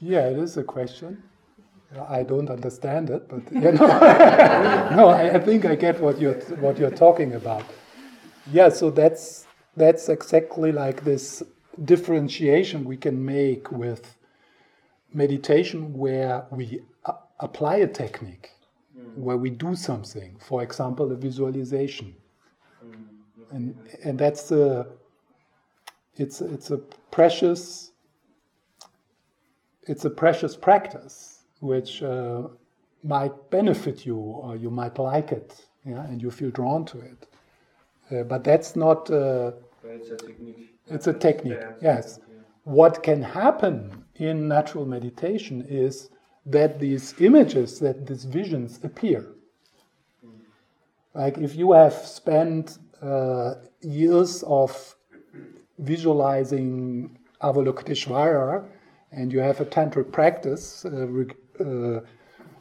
Yeah, 0.00 0.28
it 0.30 0.36
is 0.36 0.56
a 0.56 0.64
question. 0.64 1.22
I 2.08 2.24
don't 2.24 2.50
understand 2.50 3.08
it, 3.08 3.28
but 3.28 3.52
you 3.52 3.60
know, 3.60 3.86
no, 4.96 5.08
I, 5.08 5.34
I 5.34 5.38
think 5.38 5.64
I 5.64 5.76
get 5.76 6.00
what 6.00 6.20
you're 6.20 6.40
what 6.64 6.76
you're 6.76 6.90
talking 6.90 7.34
about. 7.34 7.64
Yeah, 8.50 8.68
so 8.68 8.90
that's 8.90 9.46
that's 9.76 10.08
exactly 10.08 10.72
like 10.72 11.04
this 11.04 11.42
differentiation 11.84 12.84
we 12.84 12.96
can 12.96 13.24
make 13.24 13.70
with 13.70 14.16
meditation, 15.14 15.96
where 15.96 16.46
we 16.50 16.82
a- 17.04 17.14
apply 17.38 17.76
a 17.76 17.86
technique, 17.86 18.50
hmm. 18.96 19.22
where 19.22 19.36
we 19.36 19.50
do 19.50 19.76
something. 19.76 20.36
For 20.40 20.64
example, 20.64 21.12
a 21.12 21.16
visualization, 21.16 22.14
hmm. 22.80 22.94
and 23.52 23.76
and 24.02 24.18
that's 24.18 24.50
a 24.50 24.86
it's 26.16 26.40
it's 26.40 26.70
a 26.70 26.78
precious 27.10 27.92
it's 29.84 30.04
a 30.04 30.10
precious 30.10 30.56
practice 30.56 31.44
which 31.60 32.02
uh, 32.02 32.42
might 33.02 33.50
benefit 33.50 34.06
you 34.06 34.16
or 34.16 34.56
you 34.56 34.70
might 34.70 34.98
like 34.98 35.32
it 35.32 35.66
yeah 35.84 36.04
and 36.04 36.22
you 36.22 36.30
feel 36.30 36.50
drawn 36.50 36.84
to 36.84 37.00
it 37.00 37.26
uh, 38.10 38.22
but 38.24 38.44
that's 38.44 38.76
not 38.76 39.10
uh, 39.10 39.52
But 39.82 39.92
it's 39.92 40.10
a 40.10 40.16
technique. 40.16 40.68
It's 40.88 41.06
a 41.06 41.12
technique, 41.12 41.58
yes. 41.80 42.18
yeah. 42.20 42.40
what 42.64 43.02
can 43.02 43.22
happen 43.22 44.04
in 44.16 44.48
natural 44.48 44.84
meditation 44.84 45.64
is 45.68 46.10
that 46.44 46.78
these 46.78 47.14
images 47.20 47.78
that 47.78 48.06
these 48.06 48.24
visions 48.24 48.80
appear 48.82 49.26
like 51.14 51.38
if 51.38 51.54
you 51.54 51.72
have 51.72 51.94
spent 51.94 52.78
uh, 53.00 53.54
years 53.80 54.42
of 54.44 54.96
visualizing 55.82 57.18
Avalokiteshvara 57.42 58.64
and 59.10 59.32
you 59.32 59.40
have 59.40 59.60
a 59.60 59.64
tantric 59.64 60.10
practice 60.12 60.84
uh, 60.84 61.06
re- 61.08 61.26
uh, 61.60 62.00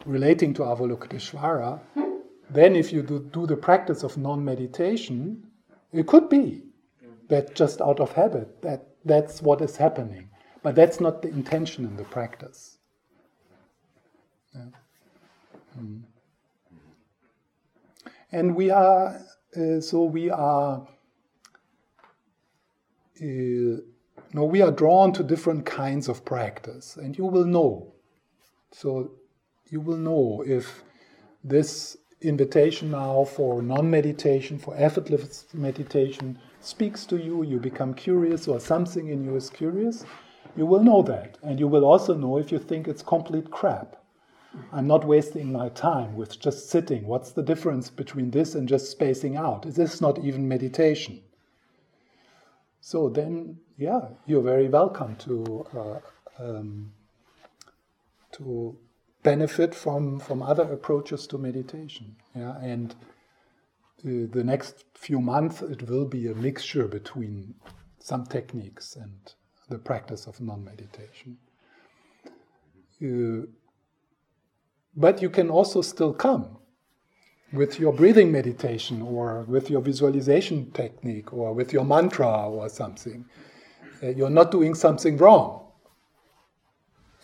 relating 0.05 0.53
to 0.55 0.63
Avalokiteshvara, 0.63 1.79
then 2.49 2.75
if 2.75 2.91
you 2.91 3.01
do, 3.01 3.19
do 3.31 3.47
the 3.47 3.55
practice 3.55 4.03
of 4.03 4.17
non-meditation, 4.17 5.43
it 5.93 6.07
could 6.07 6.27
be 6.29 6.63
that 7.29 7.55
just 7.55 7.79
out 7.79 7.99
of 7.99 8.11
habit 8.11 8.61
that 8.61 8.87
that's 9.05 9.41
what 9.41 9.61
is 9.61 9.77
happening, 9.77 10.29
but 10.63 10.75
that's 10.75 10.99
not 10.99 11.21
the 11.21 11.29
intention 11.29 11.85
in 11.85 11.95
the 11.95 12.03
practice. 12.03 12.77
Yeah. 14.53 14.65
Mm. 15.79 16.01
And 18.33 18.55
we 18.55 18.69
are 18.69 19.21
uh, 19.55 19.79
so 19.79 20.03
we 20.03 20.29
are 20.29 20.87
uh, 23.19 23.81
no, 24.33 24.45
we 24.45 24.61
are 24.61 24.71
drawn 24.71 25.11
to 25.13 25.23
different 25.23 25.65
kinds 25.65 26.07
of 26.07 26.23
practice, 26.23 26.95
and 26.95 27.17
you 27.17 27.25
will 27.25 27.45
know. 27.45 27.93
So 28.71 29.11
you 29.69 29.81
will 29.81 29.97
know 29.97 30.43
if 30.45 30.83
this 31.43 31.97
invitation 32.21 32.91
now 32.91 33.25
for 33.25 33.61
non-meditation, 33.61 34.59
for 34.59 34.75
effortless 34.77 35.47
meditation, 35.53 36.39
speaks 36.61 37.05
to 37.07 37.17
you. 37.17 37.43
You 37.43 37.59
become 37.59 37.93
curious, 37.93 38.47
or 38.47 38.59
something 38.59 39.09
in 39.09 39.23
you 39.23 39.35
is 39.35 39.49
curious. 39.49 40.05
You 40.55 40.65
will 40.65 40.83
know 40.83 41.01
that, 41.03 41.37
and 41.43 41.59
you 41.59 41.67
will 41.67 41.85
also 41.85 42.13
know 42.13 42.37
if 42.37 42.51
you 42.51 42.59
think 42.59 42.87
it's 42.87 43.01
complete 43.01 43.51
crap. 43.51 43.97
I'm 44.73 44.87
not 44.87 45.05
wasting 45.05 45.51
my 45.51 45.69
time 45.69 46.15
with 46.15 46.39
just 46.39 46.69
sitting. 46.69 47.07
What's 47.07 47.31
the 47.31 47.43
difference 47.43 47.89
between 47.89 48.31
this 48.31 48.53
and 48.55 48.67
just 48.67 48.91
spacing 48.91 49.37
out? 49.37 49.65
Is 49.65 49.75
this 49.75 50.01
not 50.01 50.19
even 50.19 50.47
meditation? 50.47 51.21
So 52.81 53.09
then, 53.09 53.59
yeah, 53.77 54.09
you're 54.25 54.41
very 54.41 54.67
welcome 54.67 55.15
to 55.17 55.67
uh, 55.75 56.43
um, 56.43 56.91
to 58.33 58.75
benefit 59.21 59.75
from 59.75 60.19
from 60.19 60.41
other 60.41 60.63
approaches 60.63 61.27
to 61.27 61.37
meditation. 61.37 62.15
Yeah, 62.35 62.57
and 62.59 62.95
uh, 64.03 64.25
the 64.33 64.43
next 64.43 64.85
few 64.95 65.21
months 65.21 65.61
it 65.61 65.87
will 65.87 66.05
be 66.05 66.27
a 66.27 66.33
mixture 66.33 66.87
between 66.87 67.53
some 67.99 68.25
techniques 68.25 68.95
and 68.95 69.33
the 69.69 69.77
practice 69.77 70.25
of 70.25 70.41
non-meditation. 70.41 71.37
Uh, 72.99 73.45
but 74.95 75.21
you 75.21 75.29
can 75.29 75.51
also 75.51 75.81
still 75.81 76.13
come 76.13 76.57
with 77.53 77.79
your 77.79 77.93
breathing 77.93 78.31
meditation 78.31 79.01
or 79.01 79.41
with 79.43 79.69
your 79.69 79.81
visualization 79.81 80.71
technique 80.71 81.33
or 81.33 81.53
with 81.53 81.73
your 81.73 81.83
mantra 81.83 82.49
or 82.49 82.69
something. 82.69 83.25
Uh, 84.01 84.07
you're 84.07 84.29
not 84.29 84.51
doing 84.51 84.73
something 84.73 85.17
wrong 85.17 85.61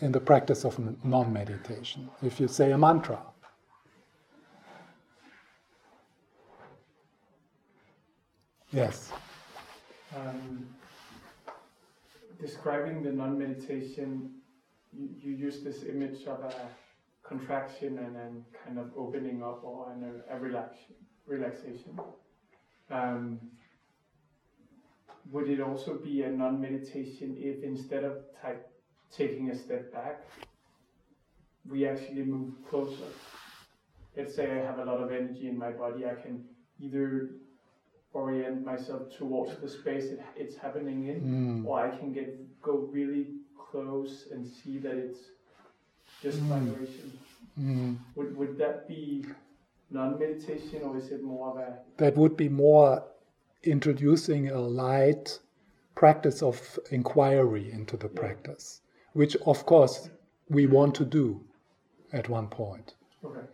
in 0.00 0.12
the 0.12 0.20
practice 0.20 0.64
of 0.64 0.78
non 1.04 1.32
meditation 1.32 2.08
if 2.22 2.38
you 2.38 2.48
say 2.48 2.72
a 2.72 2.78
mantra. 2.78 3.18
Yes. 8.70 9.10
Um, 10.14 10.66
describing 12.40 13.02
the 13.02 13.12
non-meditation, 13.12 14.30
you, 14.92 15.08
you 15.20 15.32
use 15.32 15.62
this 15.62 15.84
image 15.84 16.24
of 16.26 16.40
a 16.40 16.54
contraction 17.28 17.98
and 17.98 18.16
then 18.16 18.44
kind 18.64 18.78
of 18.78 18.90
opening 18.96 19.42
up 19.42 19.62
or 19.62 19.92
and 19.92 20.04
a, 20.04 20.36
a 20.36 20.38
relax, 20.38 20.76
relaxation. 21.26 21.98
Um, 22.90 23.38
would 25.30 25.48
it 25.48 25.60
also 25.60 25.98
be 25.98 26.22
a 26.22 26.30
non-meditation 26.30 27.36
if 27.38 27.62
instead 27.62 28.02
of 28.04 28.16
type, 28.40 28.66
taking 29.14 29.50
a 29.50 29.56
step 29.56 29.92
back, 29.92 30.22
we 31.68 31.86
actually 31.86 32.22
move 32.24 32.54
closer? 32.68 33.10
Let's 34.16 34.34
say 34.34 34.50
I 34.50 34.64
have 34.64 34.78
a 34.78 34.84
lot 34.84 35.02
of 35.02 35.12
energy 35.12 35.48
in 35.48 35.58
my 35.58 35.70
body, 35.70 36.06
I 36.06 36.14
can 36.14 36.44
either 36.80 37.30
orient 38.14 38.64
myself 38.64 39.02
towards 39.16 39.60
the 39.60 39.68
space 39.68 40.04
it, 40.06 40.20
it's 40.34 40.56
happening 40.56 41.08
in, 41.08 41.20
Mm. 41.20 41.66
or 41.66 41.78
I 41.80 41.90
can 41.94 42.12
get 42.12 42.28
go 42.62 42.88
really 42.90 43.26
close 43.70 44.28
and 44.32 44.46
see 44.46 44.78
that 44.78 44.96
it's 44.96 45.20
just 46.22 46.38
Mm. 46.40 46.48
vibration. 46.48 47.12
Mm. 47.58 47.96
Would 48.16 48.36
would 48.36 48.58
that 48.58 48.86
be 48.88 49.24
non-meditation, 49.90 50.82
or 50.82 50.96
is 50.96 51.10
it 51.10 51.22
more 51.22 51.50
of 51.50 51.56
a 51.58 51.78
That 51.96 52.16
would 52.16 52.36
be 52.36 52.48
more 52.48 53.02
introducing 53.62 54.50
a 54.50 54.60
light 54.60 55.38
practice 55.94 56.42
of 56.42 56.78
inquiry 56.90 57.70
into 57.72 57.96
the 57.96 58.08
practice, 58.08 58.80
which 59.14 59.34
of 59.46 59.66
course 59.66 60.10
we 60.48 60.66
want 60.66 60.94
to 60.94 61.04
do 61.04 61.40
at 62.12 62.28
one 62.28 62.48
point. 62.48 62.94
okay? 63.24 63.46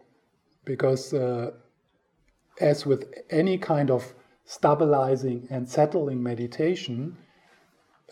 because 0.64 1.12
uh, 1.14 1.50
as 2.60 2.86
with 2.86 3.02
any 3.30 3.58
kind 3.58 3.90
of 3.90 4.14
stabilizing 4.44 5.46
and 5.50 5.68
settling 5.68 6.22
meditation, 6.22 7.16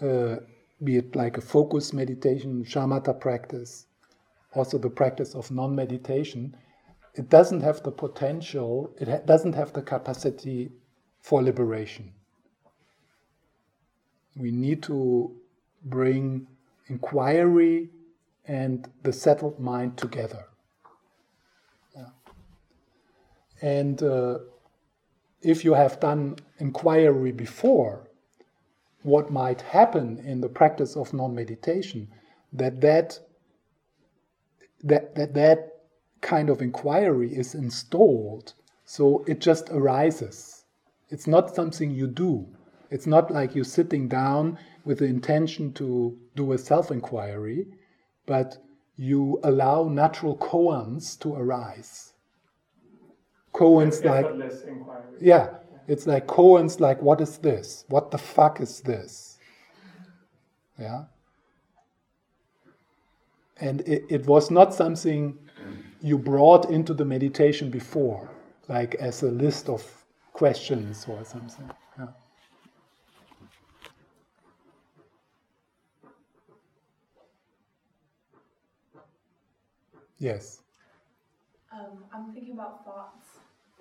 uh, 0.01 0.37
be 0.83 0.97
it 0.97 1.15
like 1.17 1.39
a 1.39 1.41
focus 1.41 1.93
meditation, 1.93 2.65
shamatha 2.65 3.19
practice, 3.19 3.87
also 4.55 4.79
the 4.79 4.91
practice 4.91 5.35
of 5.35 5.51
non-meditation, 5.51 6.57
it 7.15 7.29
doesn't 7.29 7.61
have 7.61 7.83
the 7.83 7.91
potential, 7.91 8.95
it 8.99 9.09
ha- 9.09 9.19
doesn't 9.25 9.55
have 9.55 9.73
the 9.73 9.83
capacity 9.83 10.73
for 11.21 11.43
liberation. 11.43 12.13
We 14.37 14.51
need 14.51 14.83
to 14.85 15.35
bring 15.85 16.47
inquiry 16.89 17.91
and 18.47 18.89
the 19.03 19.13
settled 19.13 19.61
mind 19.61 19.97
together. 19.97 20.45
Yeah. 21.95 22.07
And 23.61 24.03
uh, 24.03 24.39
if 25.43 25.65
you 25.65 25.75
have 25.75 26.01
done 26.01 26.37
inquiry 26.59 27.33
before, 27.33 28.09
what 29.03 29.31
might 29.31 29.61
happen 29.61 30.19
in 30.19 30.41
the 30.41 30.49
practice 30.49 30.97
of 30.97 31.13
non-meditation, 31.13 32.09
that 32.53 32.81
that 32.81 33.19
that 34.83 35.15
that, 35.15 35.35
that 35.35 35.73
kind 36.21 36.51
of 36.51 36.63
inquiry 36.63 37.35
is 37.35 37.55
installed, 37.55 38.55
so 38.85 39.25
it 39.27 39.41
just 39.41 39.69
arises. 39.71 40.65
It's 41.11 41.27
not 41.27 41.55
something 41.55 41.91
you 41.91 42.07
do. 42.07 42.47
It's 42.91 43.07
not 43.07 43.31
like 43.31 43.55
you're 43.55 43.65
sitting 43.65 44.09
down 44.09 44.59
with 44.85 44.99
the 44.99 45.07
intention 45.07 45.73
to 45.75 46.19
do 46.37 46.53
a 46.53 46.59
self-inquiry, 46.59 47.67
but 48.27 48.59
you 48.97 49.41
allow 49.43 49.89
natural 49.89 50.37
koans 50.37 51.19
to 51.21 51.35
arise. 51.35 52.13
Koans 53.55 54.05
like 54.05 54.27
yeah, 55.21 55.55
it's 55.87 56.07
like 56.07 56.27
koans 56.27 56.81
like 56.81 57.03
what 57.03 57.21
is 57.21 57.39
this? 57.39 57.85
What 57.89 58.11
the 58.11 58.19
fuck 58.19 58.61
is 58.61 58.81
this? 58.81 59.39
Yeah. 60.79 61.05
And 63.61 63.81
it, 63.83 64.05
it 64.09 64.27
was 64.27 64.51
not 64.51 64.75
something 64.75 65.39
you 66.01 66.19
brought 66.19 66.71
into 66.71 66.95
the 66.95 67.05
meditation 67.05 67.71
before, 67.71 68.29
like 68.69 68.95
as 68.97 69.23
a 69.23 69.31
list 69.31 69.69
of 69.69 69.85
questions 70.33 71.07
or 71.09 71.25
something. 71.25 71.71
Yeah. 71.99 72.07
Yes. 80.19 80.61
Um, 81.73 82.05
I'm 82.13 82.33
thinking 82.33 82.55
about 82.55 82.85
thoughts. 82.85 83.27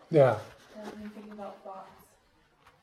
Yeah. 0.09 0.37
I'm 0.77 1.09
thinking 1.11 1.31
about 1.33 1.63
thoughts, 1.63 2.03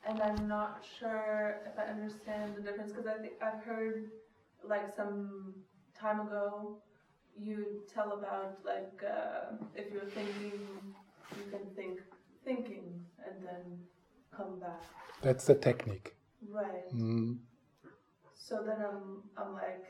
and 0.07 0.21
I'm 0.21 0.47
not 0.47 0.83
sure 0.99 1.57
if 1.65 1.77
I 1.77 1.91
understand 1.91 2.55
the 2.55 2.61
difference 2.61 2.91
because 2.91 3.07
I 3.07 3.21
think 3.21 3.33
I've 3.41 3.63
heard 3.63 4.11
like 4.63 4.95
some 4.95 5.53
time 5.99 6.21
ago 6.21 6.77
you 7.39 7.83
tell 7.93 8.13
about 8.13 8.59
like 8.65 9.01
uh, 9.03 9.55
if 9.75 9.91
you're 9.93 10.09
thinking, 10.11 10.59
you 11.37 11.51
can 11.51 11.65
think 11.75 11.99
thinking 12.43 13.05
and 13.25 13.45
then 13.45 13.79
come 14.35 14.59
back. 14.59 14.81
That's 15.21 15.45
the 15.45 15.55
technique. 15.55 16.15
Right. 16.49 16.93
Mm. 16.93 17.37
So 18.35 18.63
then 18.65 18.77
I'm 18.81 19.23
I'm 19.37 19.53
like, 19.53 19.85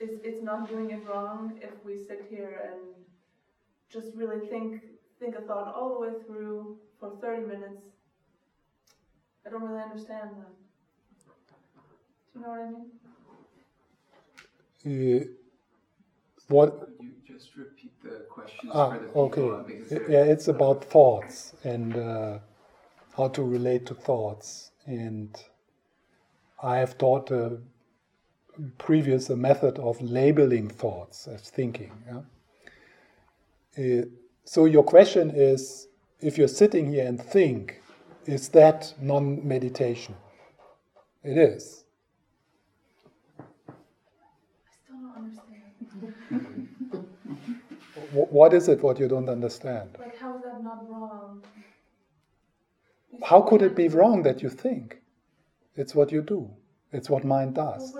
it's 0.00 0.20
it's 0.24 0.42
not 0.42 0.68
doing 0.68 0.90
it 0.90 1.06
wrong 1.06 1.58
if 1.62 1.84
we 1.84 1.96
sit 1.96 2.26
here 2.28 2.70
and 2.70 2.80
just 3.92 4.16
really 4.16 4.46
think 4.48 4.82
think 5.20 5.36
a 5.36 5.42
thought 5.42 5.74
all 5.74 5.94
the 5.94 6.00
way 6.00 6.14
through 6.26 6.78
for 6.98 7.16
30 7.20 7.46
minutes. 7.46 7.82
I 9.46 9.50
don't 9.50 9.62
really 9.62 9.82
understand 9.82 10.30
that. 10.38 10.54
Do 12.32 12.40
you 12.40 12.44
know 12.44 12.50
what 12.50 12.60
I 12.60 12.70
mean? 12.70 12.86
Uh, 14.86 15.24
what? 16.48 16.80
Could 16.80 16.94
you 17.00 17.12
just 17.26 17.56
repeat 17.56 17.92
the 18.02 18.24
questions 18.30 18.70
ah, 18.72 18.90
for 18.90 18.98
the 18.98 19.06
people? 19.06 19.22
okay. 19.22 20.12
Yeah, 20.12 20.24
it's 20.24 20.48
about 20.48 20.84
thoughts 20.84 21.54
and 21.64 21.96
uh, 21.96 22.38
how 23.16 23.28
to 23.28 23.42
relate 23.42 23.86
to 23.86 23.94
thoughts. 23.94 24.70
And 24.86 25.36
I 26.62 26.76
have 26.78 26.96
taught 26.98 27.30
a 27.30 27.58
previous 28.78 29.28
a 29.30 29.36
method 29.36 29.78
of 29.78 30.00
labeling 30.00 30.68
thoughts 30.68 31.26
as 31.26 31.50
thinking. 31.50 31.92
Yeah? 32.06 32.20
Uh, 33.78 34.04
so 34.44 34.64
your 34.64 34.84
question 34.84 35.30
is, 35.34 35.88
if 36.20 36.38
you're 36.38 36.48
sitting 36.48 36.92
here 36.92 37.06
and 37.06 37.20
think, 37.20 37.82
is 38.24 38.48
that 38.50 38.94
non-meditation? 39.00 40.14
It 41.22 41.36
is. 41.36 41.84
What 48.24 48.54
is 48.54 48.68
it 48.68 48.82
what 48.82 48.98
you 48.98 49.08
don't 49.08 49.28
understand? 49.28 49.90
Like, 49.98 50.14
how 50.14 50.34
is 50.36 50.42
that 50.42 50.62
not 50.62 50.82
wrong? 50.90 51.42
How 53.22 53.42
could 53.42 53.60
it 53.62 53.76
be 53.76 53.88
wrong 53.88 54.22
that 54.22 54.42
you 54.42 54.48
think? 54.48 55.02
It's 55.76 55.94
what 55.94 56.12
you 56.12 56.22
do. 56.22 56.50
It's 56.92 57.10
what 57.10 57.24
mind 57.24 57.54
does. 57.54 57.96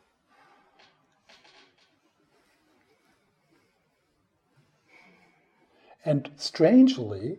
And 6.04 6.28
strangely, 6.34 7.38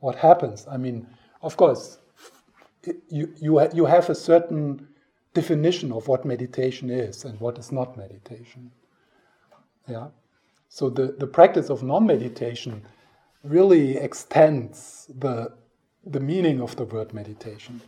what 0.00 0.16
happens, 0.16 0.66
I 0.66 0.78
mean, 0.78 1.06
of 1.42 1.58
course, 1.58 1.98
you, 3.08 3.32
you, 3.40 3.68
you 3.72 3.84
have 3.86 4.10
a 4.10 4.14
certain 4.14 4.88
definition 5.34 5.92
of 5.92 6.08
what 6.08 6.24
meditation 6.24 6.90
is 6.90 7.24
and 7.24 7.38
what 7.40 7.58
is 7.58 7.72
not 7.72 7.96
meditation. 7.96 8.70
Yeah. 9.88 10.08
So 10.68 10.90
the, 10.90 11.14
the 11.18 11.26
practice 11.26 11.70
of 11.70 11.82
non-meditation 11.82 12.82
really 13.44 13.96
extends 13.96 15.10
the, 15.18 15.52
the 16.06 16.20
meaning 16.20 16.60
of 16.60 16.76
the 16.76 16.84
word 16.84 17.12
meditation. 17.12 17.80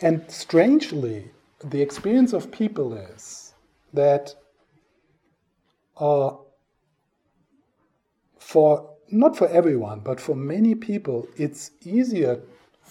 And 0.00 0.28
strangely, 0.30 1.30
the 1.64 1.80
experience 1.80 2.32
of 2.32 2.50
people 2.50 2.94
is 2.94 3.54
that 3.92 4.34
uh, 5.96 6.32
for 8.38 8.90
not 9.10 9.36
for 9.36 9.48
everyone, 9.48 10.00
but 10.00 10.20
for 10.20 10.34
many 10.34 10.74
people, 10.74 11.28
it's 11.36 11.70
easier 11.84 12.40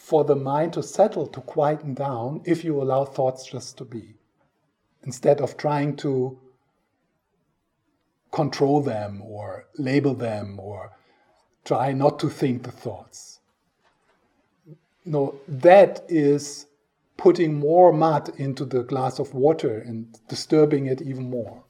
for 0.04 0.26
the 0.26 0.36
mind 0.36 0.74
to 0.74 0.84
settle, 0.84 1.26
to 1.26 1.40
quieten 1.40 1.94
down, 1.94 2.42
if 2.44 2.66
you 2.66 2.82
allow 2.82 3.06
thoughts 3.06 3.46
just 3.46 3.78
to 3.78 3.86
be, 3.86 4.16
instead 5.04 5.40
of 5.40 5.56
trying 5.56 5.96
to 5.96 6.38
control 8.30 8.82
them 8.82 9.22
or 9.22 9.66
label 9.78 10.14
them 10.14 10.60
or 10.60 10.92
try 11.64 11.94
not 11.94 12.20
to 12.20 12.30
think 12.30 12.64
the 12.64 12.72
thoughts. 12.72 13.40
No, 15.06 15.36
that 15.48 16.04
is 16.10 16.66
putting 17.16 17.58
more 17.58 17.94
mud 17.94 18.30
into 18.38 18.66
the 18.66 18.84
glass 18.84 19.20
of 19.20 19.34
water 19.34 19.80
and 19.80 20.20
disturbing 20.28 20.86
it 20.88 21.02
even 21.02 21.30
more. 21.30 21.64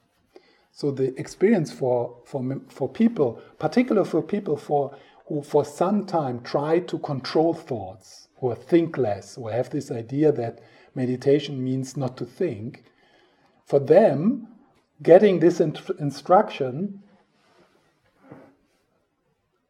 So 0.72 0.90
the 0.90 1.16
experience 1.20 1.72
for, 1.72 2.16
for, 2.26 2.60
for 2.70 2.90
people, 2.90 3.40
particularly 3.60 4.10
for 4.10 4.24
people 4.24 4.58
for, 4.58 4.98
who 5.28 5.42
for 5.42 5.64
some 5.64 6.06
time 6.06 6.42
try 6.42 6.80
to 6.80 7.00
control 7.00 7.54
thoughts, 7.54 8.28
or 8.40 8.56
think 8.56 8.98
less 8.98 9.38
or 9.38 9.52
have 9.52 9.70
this 9.70 9.90
idea 9.90 10.32
that 10.32 10.60
meditation 10.94 11.64
means 11.64 11.96
not 11.96 12.18
to 12.18 12.26
think, 12.26 12.84
for 13.66 13.80
them, 13.80 14.48
getting 15.02 15.40
this 15.40 15.60
instruction 15.62 17.02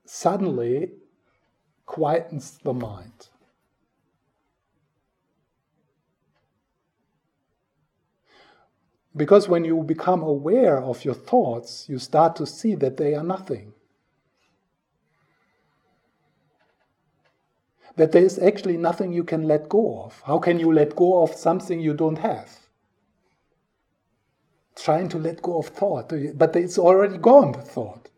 suddenly 0.06 0.92
quietens 1.88 2.60
the 2.62 2.74
mind. 2.74 3.30
Because 9.16 9.48
when 9.48 9.64
you 9.64 9.84
become 9.84 10.24
aware 10.24 10.82
of 10.82 11.06
your 11.06 11.14
thoughts, 11.14 11.88
you 11.88 12.00
start 12.00 12.36
to 12.38 12.48
see 12.48 12.74
that 12.76 12.98
they 12.98 13.14
are 13.14 13.24
nothing. 13.24 13.74
That 17.96 18.12
there 18.12 18.24
is 18.24 18.40
actually 18.40 18.78
nothing 18.78 19.14
you 19.14 19.24
can 19.24 19.44
let 19.48 19.70
go 19.70 20.04
of. 20.04 20.22
How 20.26 20.40
can 20.40 20.60
you 20.60 20.72
let 20.74 20.96
go 20.96 21.22
of 21.24 21.34
something 21.34 21.80
you 21.80 21.94
don't 21.94 22.18
have? 22.18 22.50
Trying 24.76 25.10
to 25.10 25.18
let 25.20 25.42
go 25.42 25.60
of 25.60 25.68
thought, 25.68 26.12
but 26.36 26.56
it's 26.56 26.80
already 26.80 27.18
gone, 27.18 27.52
the 27.52 27.62
thought. 27.62 28.10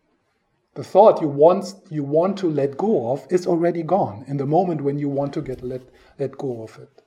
The 0.75 0.83
thought 0.83 1.21
you 1.21 1.29
want 1.29 1.73
you 1.89 2.03
want 2.03 2.37
to 2.39 2.49
let 2.49 2.77
go 2.77 3.11
of 3.11 3.25
is 3.29 3.47
already 3.47 3.81
gone 3.81 4.25
in 4.27 4.37
the 4.37 4.45
moment 4.45 4.81
when 4.81 4.99
you 4.99 5.07
want 5.07 5.33
to 5.33 5.41
get 5.41 5.63
let, 5.63 5.83
let 6.19 6.37
go 6.37 6.63
of 6.63 6.77
it. 6.77 7.01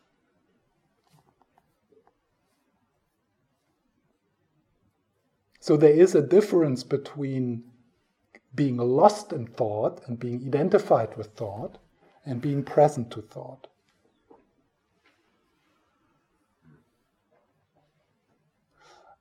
So 5.61 5.77
there 5.77 5.93
is 5.93 6.15
a 6.15 6.23
difference 6.23 6.83
between 6.83 7.65
being 8.55 8.79
lost 8.79 9.35
in 9.35 9.47
thought 9.47 10.01
and 10.07 10.19
being 10.19 10.47
identified 10.47 11.15
with 11.19 11.35
thought 11.37 11.77
and 12.29 12.43
being 12.43 12.63
present 12.63 13.11
to 13.11 13.23
thought. 13.23 13.67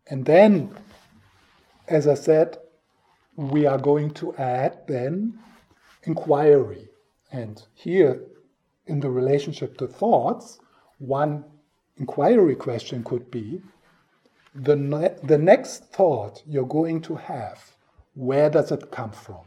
And 0.10 0.26
then, 0.26 0.76
as 1.88 2.06
I 2.06 2.16
said, 2.16 2.58
we 3.38 3.66
are 3.66 3.78
going 3.78 4.12
to 4.16 4.36
add 4.36 4.80
then 4.88 5.40
inquiry. 6.04 6.90
And 7.32 7.64
here, 7.74 8.24
in 8.88 9.00
the 9.00 9.10
relationship 9.10 9.78
to 9.78 9.88
thoughts, 9.88 10.60
one 11.00 11.46
inquiry 11.98 12.56
question 12.56 13.04
could 13.04 13.32
be 13.32 13.62
the, 14.54 14.76
ne- 14.76 15.16
the 15.24 15.38
next 15.38 15.86
thought 15.94 16.44
you're 16.46 16.66
going 16.66 17.02
to 17.04 17.16
have, 17.16 17.72
where 18.16 18.50
does 18.50 18.72
it 18.72 18.92
come 18.92 19.12
from? 19.12 19.46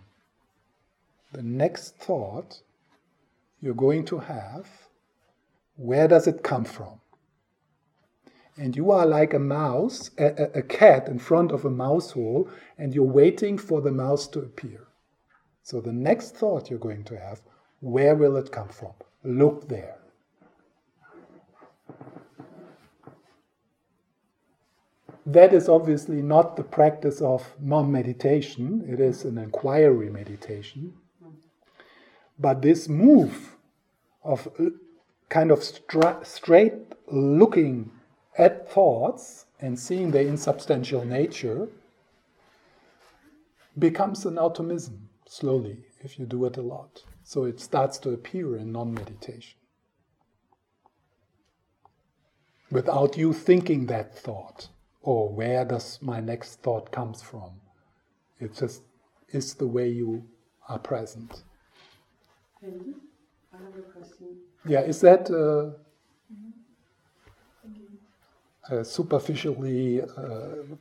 The 1.32 1.42
next 1.42 1.96
thought 1.96 2.62
you're 3.60 3.74
going 3.74 4.04
to 4.06 4.18
have, 4.18 4.66
where 5.76 6.08
does 6.08 6.26
it 6.26 6.42
come 6.42 6.64
from? 6.64 7.00
And 8.56 8.76
you 8.76 8.90
are 8.90 9.06
like 9.06 9.32
a 9.32 9.38
mouse, 9.38 10.10
a, 10.18 10.58
a, 10.58 10.62
cat 10.62 11.08
in 11.08 11.18
front 11.18 11.50
of 11.52 11.64
a 11.64 11.70
mouse 11.70 12.10
hole, 12.10 12.48
and 12.76 12.94
you're 12.94 13.04
waiting 13.04 13.56
for 13.56 13.80
the 13.80 13.92
mouse 13.92 14.26
to 14.28 14.40
appear. 14.40 14.86
So 15.62 15.80
the 15.80 15.92
next 15.92 16.36
thought 16.36 16.68
you're 16.68 16.78
going 16.78 17.04
to 17.04 17.18
have, 17.18 17.40
where 17.80 18.14
will 18.14 18.36
it 18.36 18.52
come 18.52 18.68
from? 18.68 18.92
Look 19.24 19.68
there. 19.68 19.96
That 25.26 25.54
is 25.54 25.68
obviously 25.68 26.22
not 26.22 26.56
the 26.56 26.64
practice 26.64 27.20
of 27.20 27.54
non 27.60 27.92
meditation, 27.92 28.84
it 28.88 29.00
is 29.00 29.24
an 29.24 29.38
inquiry 29.38 30.10
meditation. 30.10 30.94
But 32.40 32.62
this 32.62 32.88
move 32.88 33.56
of 34.24 34.48
uh, 34.58 34.70
kind 35.28 35.50
of 35.50 35.62
stra- 35.62 36.20
straight 36.22 36.74
looking 37.12 37.92
at 38.38 38.70
thoughts 38.72 39.44
and 39.60 39.78
seeing 39.78 40.10
their 40.10 40.26
insubstantial 40.26 41.04
nature 41.04 41.68
becomes 43.78 44.24
an 44.24 44.36
automism 44.36 45.08
slowly 45.26 45.84
if 46.00 46.18
you 46.18 46.24
do 46.24 46.46
it 46.46 46.56
a 46.56 46.62
lot. 46.62 47.04
So 47.22 47.44
it 47.44 47.60
starts 47.60 47.98
to 47.98 48.10
appear 48.10 48.56
in 48.56 48.72
non 48.72 48.94
meditation. 48.94 49.58
Without 52.70 53.18
you 53.18 53.32
thinking 53.32 53.86
that 53.86 54.16
thought, 54.16 54.68
or 55.02 55.28
where 55.28 55.64
does 55.64 55.98
my 56.00 56.20
next 56.20 56.62
thought 56.62 56.90
comes 56.90 57.20
from? 57.20 57.60
It 58.38 58.54
just 58.54 58.82
is 59.28 59.54
the 59.54 59.66
way 59.66 59.88
you 59.88 60.24
are 60.68 60.78
present. 60.78 61.32
I 61.32 61.34
have 61.34 61.38
a 61.38 61.38
question. 61.38 62.49
Yeah, 64.66 64.80
is 64.82 65.00
that 65.00 65.30
uh, 65.30 65.72
uh, 68.70 68.84
superficially 68.84 70.02
uh, 70.02 70.06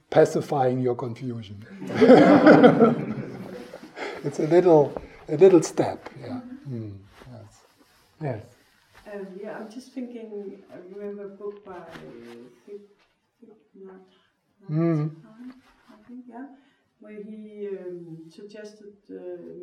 pacifying 0.09 0.79
your 0.81 0.95
confusion? 0.95 1.65
it's 4.23 4.39
a 4.39 4.47
little, 4.47 4.93
a 5.29 5.35
little 5.37 5.61
step. 5.61 6.09
Yeah. 6.21 6.39
Mm, 6.69 6.97
yes. 7.31 7.61
Yes. 8.21 8.43
Um, 9.11 9.27
yeah, 9.41 9.57
I'm 9.57 9.71
just 9.71 9.93
thinking. 9.93 10.57
I 10.73 10.77
remember 10.95 11.23
a 11.23 11.29
book 11.29 11.63
by 11.65 11.81
Thich 12.67 12.87
Nhat. 13.77 14.01
Hanh, 15.23 15.51
I 15.89 15.95
think, 16.07 16.25
yeah, 16.27 16.45
where 16.99 17.21
he 17.21 17.67
um, 17.67 18.29
suggested 18.29 18.93
uh, 19.09 19.15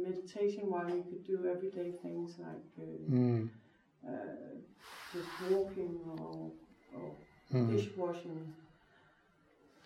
meditation 0.02 0.70
while 0.70 0.88
you 0.88 1.04
could 1.08 1.24
do 1.26 1.46
everyday 1.54 1.90
things 2.02 2.38
like 2.38 2.70
uh, 2.78 3.10
Mm. 3.10 3.50
uh, 4.06 4.10
just 5.12 5.28
walking 5.50 5.94
or, 6.18 6.50
or 6.94 7.16
Mm. 7.52 7.70
dishwashing. 7.70 8.52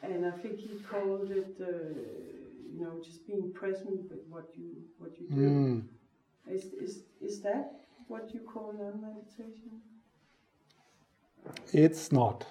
And 0.03 0.25
I 0.25 0.31
think 0.31 0.59
he 0.59 0.81
called 0.81 1.31
it, 1.31 1.57
uh, 1.61 1.67
you 2.73 2.79
know, 2.81 3.03
just 3.03 3.27
being 3.27 3.53
present 3.53 4.09
with 4.11 4.25
what 4.29 4.49
you 4.57 4.71
what 4.99 5.13
you 5.21 5.27
do. 5.29 5.49
Mm. 5.51 5.83
Is, 6.57 6.65
is 6.87 6.95
is 7.21 7.43
that 7.43 7.67
what 8.09 8.33
you 8.35 8.41
call 8.41 8.73
non-meditation? 8.73 9.73
It's 11.73 12.11
not. 12.13 12.47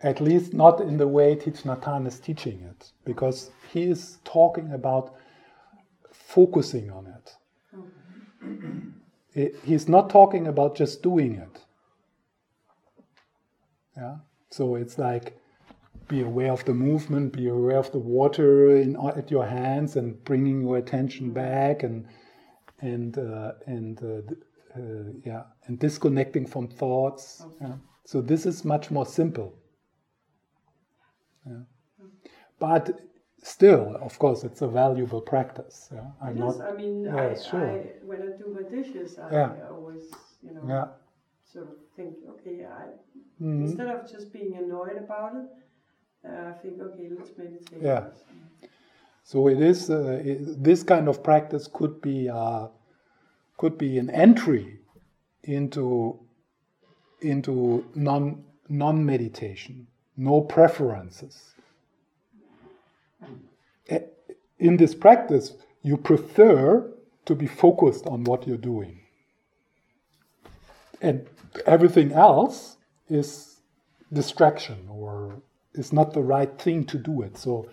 At 0.00 0.20
least 0.20 0.54
not 0.54 0.80
in 0.80 0.96
the 0.96 1.08
way 1.08 1.34
Thich 1.34 1.62
Nhat 1.62 1.82
Hanh 1.82 2.06
is 2.06 2.20
teaching 2.20 2.60
it, 2.60 2.92
because 3.04 3.50
he 3.72 3.82
is 3.84 4.18
talking 4.24 4.72
about 4.72 5.14
focusing 6.12 6.90
on 6.90 7.06
it. 7.06 7.36
It- 9.34 9.56
He's 9.64 9.88
not 9.88 10.08
talking 10.10 10.46
about 10.46 10.76
just 10.76 11.02
doing 11.02 11.34
it. 11.34 11.64
Yeah. 13.96 14.18
So 14.50 14.76
it's 14.76 14.98
like 14.98 15.36
be 16.06 16.22
aware 16.22 16.52
of 16.52 16.64
the 16.64 16.74
movement, 16.74 17.32
be 17.32 17.48
aware 17.48 17.76
of 17.76 17.90
the 17.90 17.98
water 17.98 18.76
in, 18.76 18.96
at 18.96 19.30
your 19.30 19.46
hands, 19.46 19.96
and 19.96 20.22
bringing 20.24 20.62
your 20.62 20.78
attention 20.78 21.32
back, 21.32 21.82
and 21.82 22.06
and 22.80 23.18
uh, 23.18 23.52
and 23.66 24.00
uh, 24.02 24.78
uh, 24.78 25.12
yeah, 25.24 25.42
and 25.66 25.78
disconnecting 25.78 26.46
from 26.46 26.68
thoughts. 26.68 27.44
Yeah. 27.60 27.74
So 28.04 28.20
this 28.22 28.46
is 28.46 28.64
much 28.64 28.90
more 28.90 29.04
simple. 29.04 29.57
Yeah. 31.48 32.04
But 32.58 33.00
still, 33.42 33.96
of 34.00 34.18
course, 34.18 34.44
it's 34.44 34.62
a 34.62 34.68
valuable 34.68 35.20
practice. 35.20 35.88
Yeah. 35.92 36.10
I'm 36.20 36.36
yes, 36.36 36.44
not. 36.44 36.56
I 36.70 36.76
mean, 36.76 37.04
Yeah, 37.04 37.30
I, 37.30 37.34
sure. 37.34 37.70
I, 37.70 38.06
when 38.06 38.20
I 38.22 38.30
do 38.38 38.46
my 38.52 38.62
dishes, 38.76 39.18
I 39.18 39.32
Yeah. 39.32 39.52
always, 39.70 40.10
you 40.42 40.50
know, 40.54 40.68
Yeah. 40.68 40.88
sort 41.52 41.68
of 41.68 41.76
think, 41.96 42.16
okay, 42.34 42.64
I, 42.64 42.84
Mhm. 43.40 43.62
instead 43.62 43.90
of 43.90 44.10
just 44.10 44.32
being 44.32 44.56
annoyed 44.56 44.96
about 44.96 45.32
it, 45.36 45.48
uh, 46.28 46.50
I 46.50 46.52
think, 46.62 46.80
okay, 46.80 47.08
let's 47.16 47.32
meditate. 47.38 47.80
Yeah. 47.80 48.10
So 49.24 49.48
it 49.48 49.60
is 49.60 49.90
uh, 49.90 50.20
it, 50.24 50.62
this 50.64 50.82
kind 50.82 51.08
of 51.08 51.22
practice 51.22 51.68
could 51.68 52.00
be 52.00 52.28
uh, 52.28 52.68
could 53.58 53.76
be 53.78 53.98
an 53.98 54.10
entry 54.10 54.80
into 55.44 56.18
into 57.20 57.84
non 57.94 58.44
non 58.68 59.04
meditation, 59.04 59.86
no 60.18 60.42
preferences. 60.42 61.54
In 64.58 64.76
this 64.76 64.92
practice, 64.92 65.54
you 65.82 65.96
prefer 65.96 66.92
to 67.26 67.34
be 67.36 67.46
focused 67.46 68.06
on 68.06 68.24
what 68.24 68.46
you're 68.46 68.56
doing, 68.56 68.98
and 71.00 71.26
everything 71.64 72.10
else 72.10 72.76
is 73.08 73.60
distraction 74.12 74.88
or 74.90 75.40
is 75.74 75.92
not 75.92 76.12
the 76.12 76.22
right 76.22 76.58
thing 76.58 76.84
to 76.86 76.98
do 76.98 77.22
it. 77.22 77.38
So 77.38 77.68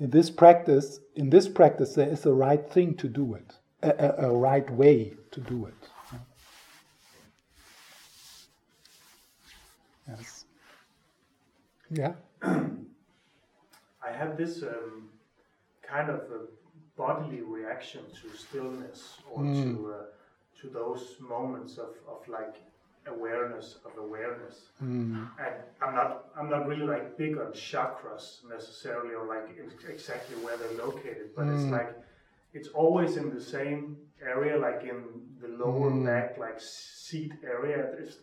in 0.00 0.10
this 0.10 0.30
practice, 0.30 0.98
in 1.14 1.30
this 1.30 1.46
practice, 1.46 1.94
there 1.94 2.08
is 2.08 2.26
a 2.26 2.32
right 2.32 2.68
thing 2.68 2.96
to 2.96 3.08
do 3.08 3.34
it, 3.34 3.54
a, 3.82 3.90
a, 3.90 4.30
a 4.30 4.36
right 4.36 4.68
way 4.70 5.14
to 5.30 5.40
do 5.40 5.66
it. 5.66 5.74
Yes. 10.08 10.45
Yeah. 11.90 12.14
I 12.42 14.12
have 14.12 14.36
this 14.36 14.62
um, 14.62 15.08
kind 15.82 16.10
of 16.10 16.20
a 16.30 16.40
bodily 16.96 17.40
reaction 17.42 18.00
to 18.22 18.36
stillness 18.36 19.18
or 19.30 19.42
Mm. 19.42 19.62
to 19.64 19.92
uh, 19.94 20.04
to 20.60 20.68
those 20.68 21.16
moments 21.20 21.76
of, 21.78 21.90
of 22.08 22.26
like 22.28 22.54
awareness 23.06 23.76
of 23.84 23.92
awareness. 23.98 24.56
Mm. 24.82 25.28
And 25.38 25.54
I'm 25.82 25.94
not 25.94 26.24
I'm 26.38 26.48
not 26.50 26.66
really 26.66 26.86
like 26.86 27.16
big 27.18 27.36
on 27.38 27.52
chakras 27.52 28.24
necessarily 28.48 29.14
or 29.14 29.26
like 29.26 29.46
ex- 29.62 29.84
exactly 29.88 30.36
where 30.44 30.56
they're 30.56 30.78
located, 30.86 31.34
but 31.36 31.46
it's 31.46 31.64
Mm. 31.64 31.72
like 31.78 31.90
it's 32.54 32.68
always 32.68 33.16
in 33.16 33.34
the 33.34 33.40
same 33.40 33.96
area, 34.22 34.56
like 34.58 34.82
in 34.92 34.98
the 35.42 35.48
lower 35.48 35.90
Mm. 35.90 36.06
back, 36.06 36.38
like 36.38 36.58
seat 36.60 37.32
area. 37.44 37.80
It's 38.00 38.16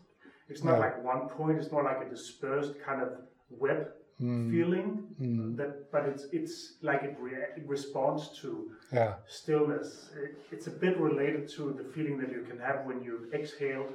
it's 0.50 0.64
not 0.64 0.74
Yeah. 0.74 0.86
like 0.86 1.04
one 1.04 1.30
point. 1.30 1.58
It's 1.60 1.72
more 1.72 1.84
like 1.92 2.02
a 2.08 2.10
dispersed 2.10 2.76
kind 2.88 3.02
of 3.02 3.10
web 3.50 3.88
Mm. 4.22 4.52
feeling 4.52 4.90
Mm. 5.20 5.58
that 5.58 5.92
but 5.92 6.04
it's 6.12 6.26
it's 6.32 6.56
like 6.84 7.02
it, 7.10 7.16
rea- 7.20 7.50
it 7.60 7.66
responds 7.68 8.30
to 8.42 8.50
Yeah. 8.92 9.14
stillness 9.28 10.12
it, 10.24 10.32
it's 10.52 10.68
a 10.68 10.76
bit 10.84 10.96
related 11.00 11.50
to 11.58 11.74
the 11.80 11.84
feeling 11.96 12.20
that 12.22 12.30
you 12.32 12.44
can 12.50 12.60
have 12.60 12.86
when 12.86 13.00
you 13.04 13.16
exhale 13.34 13.88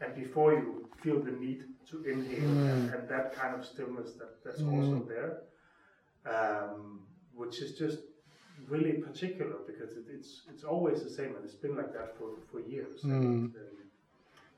and 0.00 0.14
before 0.14 0.52
you 0.60 0.88
feel 1.02 1.18
the 1.28 1.32
need 1.32 1.60
to 1.90 1.96
inhale 2.04 2.56
and, 2.72 2.82
and 2.94 3.08
that 3.08 3.34
kind 3.34 3.52
of 3.58 3.66
stillness 3.66 4.08
that, 4.20 4.32
that's 4.44 4.62
also 4.62 4.96
there 5.14 5.32
um, 6.34 7.00
which 7.34 7.60
is 7.60 7.76
just 7.78 7.98
really 8.68 8.92
particular 9.08 9.56
because 9.66 9.96
it, 9.96 10.04
it's 10.16 10.30
it's 10.50 10.64
always 10.64 11.02
the 11.02 11.10
same 11.10 11.34
and 11.36 11.44
it's 11.44 11.54
been 11.64 11.76
like 11.76 11.92
that 11.92 12.16
for, 12.18 12.28
for 12.50 12.60
years. 12.60 13.02
Mm. 13.02 13.10
And, 13.12 13.54
um, 13.56 13.76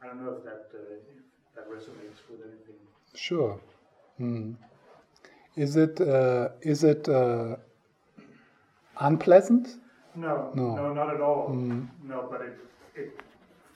I 0.00 0.06
don't 0.06 0.20
know 0.24 0.32
if 0.38 0.44
that 0.44 0.64
uh, 0.74 0.94
if 1.14 1.18
that 1.56 1.66
resonates 1.76 2.20
with 2.30 2.40
anything. 2.48 2.78
Sure. 3.14 3.60
Mm. 4.20 4.56
Is 5.56 5.76
it 5.76 6.00
uh, 6.00 6.48
is 6.62 6.84
it 6.84 7.08
uh, 7.08 7.56
unpleasant? 9.00 9.76
No, 10.14 10.50
No. 10.54 10.74
no, 10.76 10.92
not 10.94 11.14
at 11.14 11.20
all. 11.20 11.48
Mm. 11.50 11.88
No, 12.02 12.26
but 12.30 12.40
it 12.42 12.58
it 12.96 13.20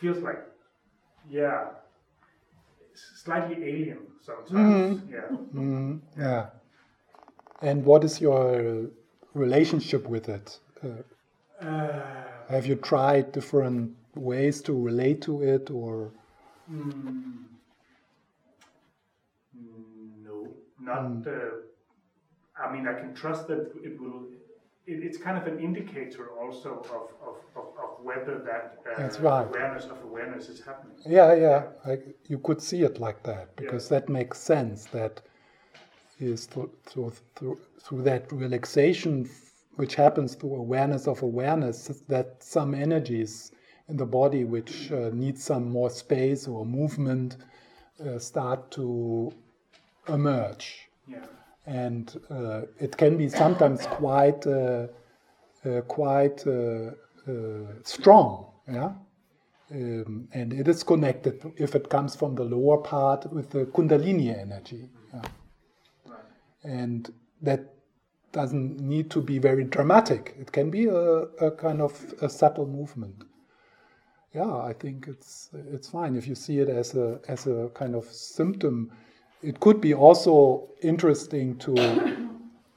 feels 0.01 0.19
like 0.19 0.41
yeah, 1.31 1.69
slightly 2.95 3.57
alien 3.65 3.99
sometimes. 4.21 4.51
Mhm. 4.51 5.11
Yeah. 5.11 5.37
Mm, 5.55 6.01
yeah. 6.17 6.47
And 7.63 7.85
what 7.85 8.05
is 8.05 8.21
your 8.21 8.91
relationship 9.35 10.07
with 10.09 10.29
it? 10.29 10.59
Uh, 10.83 11.03
Uh, 11.61 12.25
have 12.49 12.67
you 12.67 12.75
tried 12.77 13.33
different 13.33 13.97
ways 14.17 14.61
to 14.63 14.73
relate 14.75 15.23
to 15.23 15.43
it, 15.43 15.71
or 15.71 16.13
mm, 16.71 17.47
mm, 19.57 20.25
no, 20.25 20.55
not. 20.85 21.03
Mm. 21.03 21.27
Uh, 21.27 22.63
I 22.63 22.73
mean, 22.73 22.87
I 22.87 22.95
can 22.95 23.15
trust 23.15 23.49
that 23.49 23.73
it 23.83 24.01
will. 24.01 24.25
It, 24.87 25.03
it's 25.05 25.17
kind 25.17 25.39
of 25.39 25.47
an 25.47 25.59
indicator 25.61 26.31
also 26.41 26.81
of, 26.81 26.87
of, 26.91 27.37
of, 27.57 27.67
of 27.83 28.05
whether 28.05 28.39
that 28.41 28.79
uh, 28.91 29.01
That's 29.01 29.21
right. 29.21 29.47
awareness 29.47 29.85
of 29.85 30.03
awareness 30.03 30.49
is 30.49 30.61
happening. 30.61 30.97
yeah, 31.07 31.35
yeah, 31.35 31.63
I, 31.87 31.99
you 32.29 32.39
could 32.39 32.61
see 32.61 32.83
it 32.83 32.99
like 32.99 33.23
that 33.23 33.55
because 33.57 33.89
that 33.89 34.09
makes 34.09 34.39
sense. 34.39 34.87
That 34.87 35.23
is 36.19 36.47
through 36.47 36.71
through 36.85 37.13
through, 37.37 37.59
through 37.81 38.03
that 38.03 38.31
relaxation, 38.33 39.25
f- 39.25 39.53
which 39.77 39.95
happens 39.95 40.35
through 40.35 40.57
awareness 40.57 41.07
of 41.07 41.23
awareness, 41.23 42.03
that 42.09 42.43
some 42.43 42.75
energies 42.75 43.53
in 43.89 43.97
the 43.97 44.07
body 44.07 44.45
which 44.45 44.91
uh, 44.93 45.11
need 45.13 45.39
some 45.39 45.71
more 45.71 45.91
space 45.91 46.47
or 46.49 46.65
movement 46.67 47.37
uh, 48.05 48.19
start 48.19 48.71
to 48.73 49.33
emerge. 50.09 50.89
Yeah. 51.07 51.27
and 51.67 52.21
uh, 52.31 52.63
it 52.79 52.97
can 52.97 53.17
be 53.17 53.29
sometimes 53.29 53.87
quite 53.87 54.47
uh, 54.47 54.87
uh, 55.65 55.81
quite 55.83 56.45
uh, 56.47 56.91
uh, 57.29 57.67
strong 57.85 58.47
yeah 58.69 58.93
um, 59.71 60.29
and 60.33 60.53
it 60.53 60.67
is 60.69 60.83
connected 60.83 61.41
if 61.57 61.75
it 61.75 61.89
comes 61.89 62.17
from 62.17 62.35
the 62.35 62.45
lower 62.45 62.79
part 62.79 63.33
with 63.33 63.51
the 63.51 63.65
kundalini 63.67 64.37
energy 64.37 64.89
yeah. 65.15 65.23
Right. 66.09 66.19
and 66.65 67.13
that 67.41 67.75
doesn't 68.33 68.81
need 68.81 69.11
to 69.11 69.21
be 69.21 69.39
very 69.39 69.65
dramatic 69.65 70.35
it 70.41 70.51
can 70.51 70.71
be 70.71 70.87
a, 70.87 70.97
a 70.97 71.51
kind 71.53 71.81
of 71.81 72.15
a 72.23 72.29
subtle 72.29 72.67
movement 72.67 73.25
yeah 74.35 74.57
i 74.57 74.73
think 74.73 75.07
it's 75.07 75.51
it's 75.73 75.89
fine 75.89 76.17
if 76.17 76.27
you 76.27 76.35
see 76.35 76.59
it 76.59 76.69
as 76.69 76.95
a 76.97 77.21
as 77.29 77.47
a 77.47 77.71
kind 77.75 77.95
of 77.95 78.05
symptom 78.07 78.91
it 79.43 79.61
could 79.61 79.81
be 79.81 79.95
also 79.95 80.69
interesting 80.83 81.57
to 81.59 82.29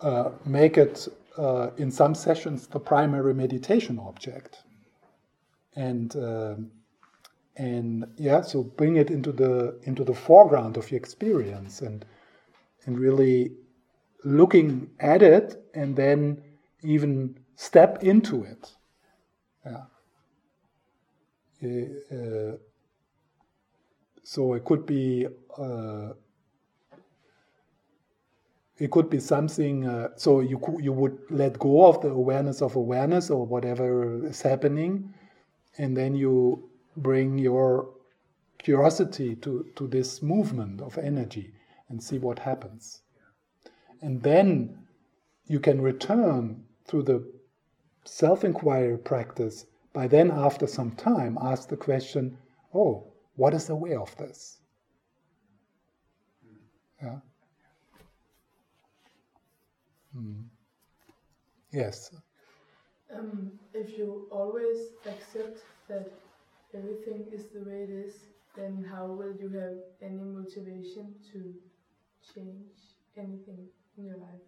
uh, 0.02 0.32
make 0.46 0.78
it 0.78 1.08
uh, 1.38 1.70
in 1.78 1.92
some 1.92 2.16
sessions 2.16 2.68
the 2.68 2.80
primary 2.80 3.34
meditation 3.34 4.00
object. 4.00 4.64
And 5.76 6.16
um 6.16 6.72
and 7.58 8.06
yeah 8.18 8.42
so 8.42 8.64
bring 8.64 8.98
it 8.98 9.10
into 9.10 9.32
the 9.32 9.80
into 9.84 10.04
the 10.04 10.14
foreground 10.14 10.78
of 10.78 10.92
your 10.92 10.98
experience 10.98 11.82
and 11.82 12.06
and 12.86 13.00
really 13.00 13.52
looking 14.24 14.90
at 15.00 15.22
it 15.22 15.64
and 15.74 15.96
then 15.96 16.42
even 16.84 17.38
step 17.56 18.04
into 18.04 18.44
it. 18.44 18.72
Yeah. 19.66 19.86
Uh, 21.64 22.16
uh, 22.16 22.58
so 24.24 24.54
it 24.54 24.66
could 24.66 24.86
be 24.86 25.28
uh, 25.58 26.10
it 28.78 28.92
could 28.92 29.10
be 29.10 29.20
something 29.20 29.88
uh, 29.88 30.10
so 30.18 30.42
you 30.42 30.58
cou- 30.60 30.80
you 30.80 30.92
would 30.92 31.18
let 31.30 31.58
go 31.60 31.86
of 31.86 32.02
the 32.02 32.10
awareness 32.10 32.62
of 32.62 32.76
awareness 32.76 33.30
or 33.30 33.46
whatever 33.46 34.26
is 34.28 34.42
happening 34.42 35.14
and 35.78 35.96
then 35.96 36.16
you 36.16 36.70
bring 36.98 37.38
your 37.38 37.90
curiosity 38.58 39.36
to, 39.36 39.66
to 39.76 39.88
this 39.88 40.22
movement 40.22 40.82
of 40.82 40.98
energy 40.98 41.54
and 41.90 42.02
see 42.02 42.18
what 42.18 42.40
happens. 42.40 43.02
And 44.02 44.22
then 44.24 44.88
you 45.46 45.60
can 45.60 45.82
return 45.82 46.64
through 46.86 47.04
the 47.04 47.32
self-inquiry 48.06 48.98
practice 49.00 49.66
by 49.94 50.08
then 50.08 50.32
after 50.32 50.68
some 50.68 50.92
time 50.92 51.38
ask 51.42 51.70
the 51.70 51.78
question 51.78 52.38
oh 52.74 53.12
what 53.36 53.54
is 53.54 53.70
way 53.70 53.96
of 53.96 54.16
this? 54.18 54.60
Yeah 57.02 57.20
Mm. 60.16 60.46
Yes. 61.72 62.12
Um, 63.14 63.52
if 63.74 63.98
you 63.98 64.28
always 64.32 64.78
accept 65.06 65.60
that 65.90 66.10
everything 66.74 67.26
is 67.32 67.48
the 67.54 67.62
way 67.70 67.84
it 67.84 67.90
is, 67.90 68.14
then 68.56 68.86
how 68.90 69.06
will 69.08 69.36
you 69.40 69.50
have 69.50 69.78
any 70.02 70.24
motivation 70.24 71.14
to 71.32 71.54
change 72.34 72.72
anything 73.18 73.68
in 73.98 74.06
your 74.06 74.18
life? 74.18 74.46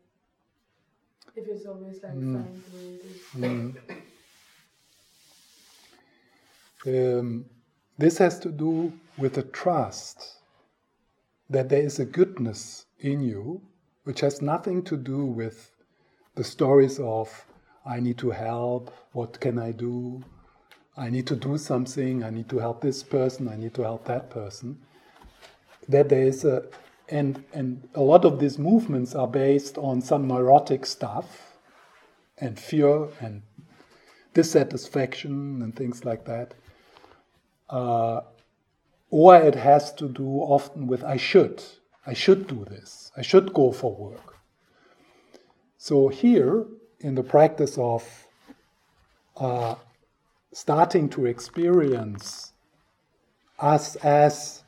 If 1.36 1.48
it's 1.48 1.66
always 1.66 2.02
like 2.02 2.14
Mm. 2.14 2.34
fine 2.34 2.64
the 2.72 2.78
way 2.78 2.94
it 2.96 3.06
is. 3.06 3.22
Mm. 6.86 7.20
Um, 7.20 7.46
this 7.98 8.18
has 8.20 8.40
to 8.40 8.50
do 8.52 8.94
with 9.18 9.34
the 9.34 9.44
trust 9.44 10.42
that 11.50 11.70
there 11.70 11.82
is 11.82 12.00
a 12.00 12.06
goodness 12.06 12.86
in 13.00 13.22
you 13.22 13.62
which 14.08 14.22
has 14.22 14.42
nothing 14.42 14.82
to 14.82 14.96
do 14.96 15.26
with 15.26 15.70
the 16.36 16.44
stories 16.44 16.98
of 16.98 17.46
I 17.86 18.00
need 18.00 18.18
to 18.20 18.32
help, 18.32 18.90
what 19.12 19.38
can 19.42 19.60
I 19.60 19.74
do, 19.74 20.24
I 20.96 21.10
need 21.10 21.28
to 21.28 21.36
do 21.36 21.58
something, 21.58 22.24
I 22.24 22.30
need 22.30 22.48
to 22.52 22.60
help 22.60 22.80
this 22.80 23.04
person, 23.04 23.50
I 23.50 23.58
need 23.58 23.74
to 23.74 23.82
help 23.82 24.06
that 24.06 24.30
person. 24.30 24.78
That 25.90 26.08
there 26.08 26.26
is 26.26 26.46
a 26.46 26.64
and 27.10 27.44
and 27.52 27.90
a 27.96 28.02
lot 28.02 28.24
of 28.24 28.40
these 28.40 28.58
movements 28.58 29.14
are 29.14 29.28
based 29.28 29.78
on 29.78 30.02
some 30.02 30.26
neurotic 30.26 30.86
stuff 30.86 31.58
and 32.38 32.58
fear 32.58 33.10
and 33.20 33.42
dissatisfaction 34.34 35.62
and 35.62 35.76
things 35.76 36.06
like 36.06 36.24
that. 36.24 36.54
Uh, 37.70 38.22
or 39.10 39.36
it 39.36 39.56
has 39.56 39.92
to 39.96 40.08
do 40.08 40.30
often 40.56 40.88
with 40.88 41.04
I 41.04 41.18
should. 41.18 41.62
I 42.08 42.14
should 42.14 42.48
do 42.48 42.64
this. 42.64 43.12
I 43.18 43.22
should 43.22 43.54
go 43.54 43.74
for 43.74 43.94
work. 43.94 44.38
So, 45.78 46.08
here, 46.08 46.66
in 47.02 47.16
the 47.16 47.24
practice 47.24 47.78
of 47.78 48.04
uh, 49.36 49.76
starting 50.54 51.10
to 51.10 51.26
experience 51.26 52.54
us 53.60 53.98
as 53.98 54.64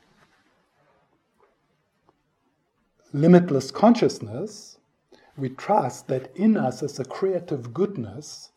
limitless 3.14 3.70
consciousness, 3.70 4.78
we 5.36 5.48
trust 5.48 6.08
that 6.08 6.30
in 6.36 6.58
us 6.58 6.82
is 6.82 6.98
a 6.98 7.04
creative 7.04 7.72
goodness 7.72 8.52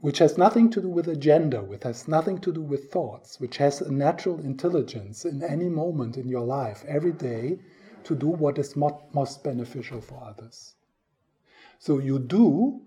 which 0.00 0.18
has 0.18 0.36
nothing 0.36 0.68
to 0.70 0.80
do 0.80 0.88
with 0.88 1.06
agenda, 1.06 1.62
which 1.62 1.84
has 1.84 2.08
nothing 2.08 2.38
to 2.38 2.52
do 2.52 2.62
with 2.62 2.90
thoughts, 2.90 3.38
which 3.38 3.58
has 3.58 3.80
a 3.80 3.92
natural 3.92 4.40
intelligence 4.40 5.24
in 5.24 5.42
any 5.44 5.68
moment 5.68 6.16
in 6.16 6.28
your 6.28 6.44
life, 6.44 6.84
every 6.88 7.12
day, 7.12 7.58
to 8.04 8.14
do 8.14 8.28
what 8.28 8.58
is 8.58 8.76
mo- 8.76 9.02
most 9.12 9.42
beneficial 9.44 10.00
for 10.00 10.22
others. 10.24 10.74
So 11.78 11.98
you 11.98 12.18
do 12.18 12.82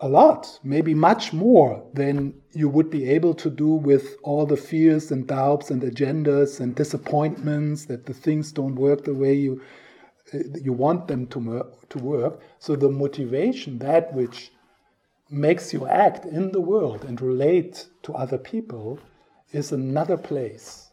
a 0.00 0.08
lot, 0.08 0.60
maybe 0.62 0.94
much 0.94 1.32
more 1.32 1.84
than 1.92 2.34
you 2.52 2.68
would 2.68 2.88
be 2.88 3.08
able 3.08 3.34
to 3.34 3.50
do 3.50 3.68
with 3.68 4.16
all 4.22 4.46
the 4.46 4.56
fears 4.56 5.10
and 5.10 5.26
doubts 5.26 5.70
and 5.70 5.82
agendas 5.82 6.60
and 6.60 6.74
disappointments 6.74 7.86
that 7.86 8.06
the 8.06 8.14
things 8.14 8.52
don't 8.52 8.76
work 8.76 9.04
the 9.04 9.14
way 9.14 9.34
you 9.34 9.60
uh, 10.34 10.38
you 10.62 10.72
want 10.72 11.08
them 11.08 11.26
to, 11.26 11.66
to 11.88 11.98
work. 11.98 12.40
So 12.58 12.76
the 12.76 12.90
motivation, 12.90 13.78
that 13.78 14.12
which 14.12 14.52
makes 15.30 15.72
you 15.72 15.86
act 15.86 16.26
in 16.26 16.52
the 16.52 16.60
world 16.60 17.04
and 17.04 17.20
relate 17.20 17.86
to 18.02 18.14
other 18.14 18.38
people, 18.38 19.00
is 19.52 19.72
another 19.72 20.16
place. 20.16 20.90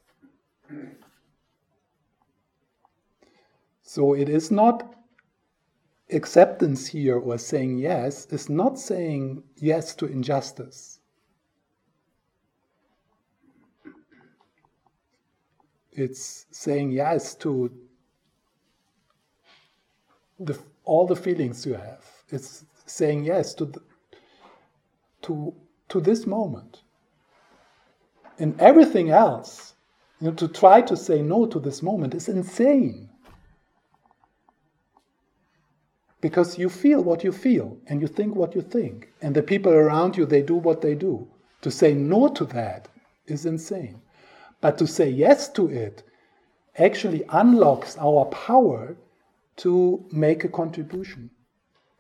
So 3.88 4.16
it 4.16 4.30
is 4.30 4.50
not 4.50 4.96
acceptance 6.12 6.88
here 6.88 7.18
or 7.18 7.38
saying 7.38 7.78
yes, 7.78 8.26
is 8.32 8.50
not 8.50 8.80
saying 8.80 9.44
yes 9.58 9.94
to 9.96 10.08
injustice. 10.08 11.00
It's 15.92 16.48
saying 16.52 16.92
yes 16.92 17.36
to 17.36 17.72
the, 20.40 20.60
all 20.84 21.06
the 21.06 21.16
feelings 21.16 21.64
you 21.66 21.76
have. 21.76 22.04
It's 22.30 22.66
saying 22.88 23.24
yes 23.24 23.54
to, 23.54 23.66
the, 23.66 23.82
to, 25.22 25.54
to 25.90 26.02
this 26.02 26.26
moment. 26.26 26.82
And 28.40 28.60
everything 28.60 29.12
else, 29.12 29.76
you 30.20 30.28
know, 30.28 30.34
to 30.34 30.48
try 30.48 30.82
to 30.82 30.98
say 30.98 31.22
no 31.22 31.46
to 31.46 31.60
this 31.60 31.84
moment 31.84 32.16
is 32.16 32.28
insane. 32.28 33.10
Because 36.22 36.58
you 36.58 36.70
feel 36.70 37.04
what 37.04 37.24
you 37.24 37.32
feel 37.32 37.78
and 37.88 38.02
you 38.02 38.08
think 38.08 38.36
what 38.36 38.56
you 38.56 38.62
think. 38.62 39.12
And 39.22 39.36
the 39.36 39.44
people 39.44 39.72
around 39.72 40.18
you, 40.18 40.26
they 40.26 40.42
do 40.42 40.56
what 40.56 40.82
they 40.82 40.96
do. 40.96 41.28
To 41.62 41.72
say 41.72 41.94
no 41.94 42.28
to 42.30 42.46
that 42.46 42.88
is 43.28 43.46
insane. 43.46 44.02
But 44.62 44.78
to 44.78 44.88
say 44.88 45.10
yes 45.10 45.50
to 45.54 45.68
it 45.68 46.04
actually 46.78 47.24
unlocks 47.30 47.98
our 47.98 48.26
power 48.26 48.98
to 49.58 50.06
make 50.12 50.44
a 50.44 50.50
contribution. 50.50 51.30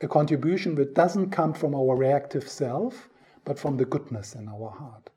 A 0.01 0.07
contribution 0.07 0.75
that 0.75 0.93
doesn't 0.93 1.31
come 1.31 1.53
from 1.53 1.73
our 1.73 1.95
reactive 1.95 2.49
self, 2.49 3.09
but 3.45 3.57
from 3.57 3.77
the 3.77 3.85
goodness 3.85 4.35
in 4.35 4.49
our 4.49 4.69
heart. 4.69 5.09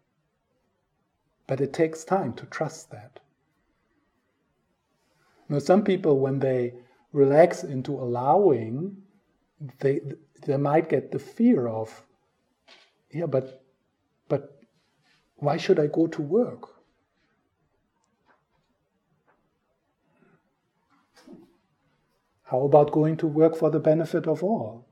But 1.46 1.60
it 1.60 1.72
takes 1.72 2.04
time 2.04 2.34
to 2.34 2.46
trust 2.46 2.90
that. 2.90 3.20
Now, 5.48 5.58
some 5.58 5.82
people, 5.82 6.18
when 6.18 6.38
they 6.38 6.74
relax 7.12 7.64
into 7.64 7.92
allowing, 7.92 8.96
they, 9.80 10.00
they 10.46 10.56
might 10.56 10.88
get 10.88 11.10
the 11.10 11.18
fear 11.18 11.66
of, 11.66 12.02
yeah, 13.10 13.26
but, 13.26 13.64
but 14.28 14.60
why 15.36 15.56
should 15.56 15.78
I 15.78 15.86
go 15.86 16.06
to 16.06 16.22
work? 16.22 16.68
How 22.42 22.62
about 22.62 22.92
going 22.92 23.16
to 23.18 23.26
work 23.26 23.56
for 23.56 23.70
the 23.70 23.78
benefit 23.78 24.26
of 24.26 24.42
all? 24.42 24.86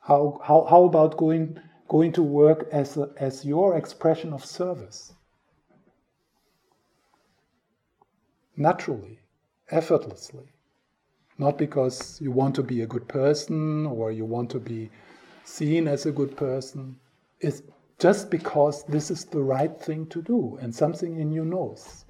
How, 0.00 0.40
how, 0.44 0.66
how 0.68 0.84
about 0.84 1.16
going, 1.16 1.58
going 1.88 2.12
to 2.12 2.22
work 2.22 2.68
as, 2.70 2.96
a, 2.96 3.10
as 3.18 3.44
your 3.44 3.76
expression 3.76 4.32
of 4.32 4.44
service? 4.44 5.14
Naturally, 8.56 9.18
effortlessly. 9.70 10.52
Not 11.38 11.58
because 11.58 12.20
you 12.20 12.30
want 12.30 12.54
to 12.54 12.62
be 12.62 12.82
a 12.82 12.86
good 12.86 13.08
person 13.08 13.86
or 13.86 14.12
you 14.12 14.24
want 14.24 14.50
to 14.50 14.60
be 14.60 14.90
seen 15.44 15.88
as 15.88 16.06
a 16.06 16.12
good 16.12 16.36
person. 16.36 17.00
It's 17.40 17.62
just 17.98 18.30
because 18.30 18.84
this 18.84 19.10
is 19.10 19.24
the 19.24 19.42
right 19.42 19.76
thing 19.80 20.06
to 20.06 20.22
do 20.22 20.58
and 20.60 20.74
something 20.74 21.18
in 21.18 21.32
you 21.32 21.44
knows. 21.44 22.03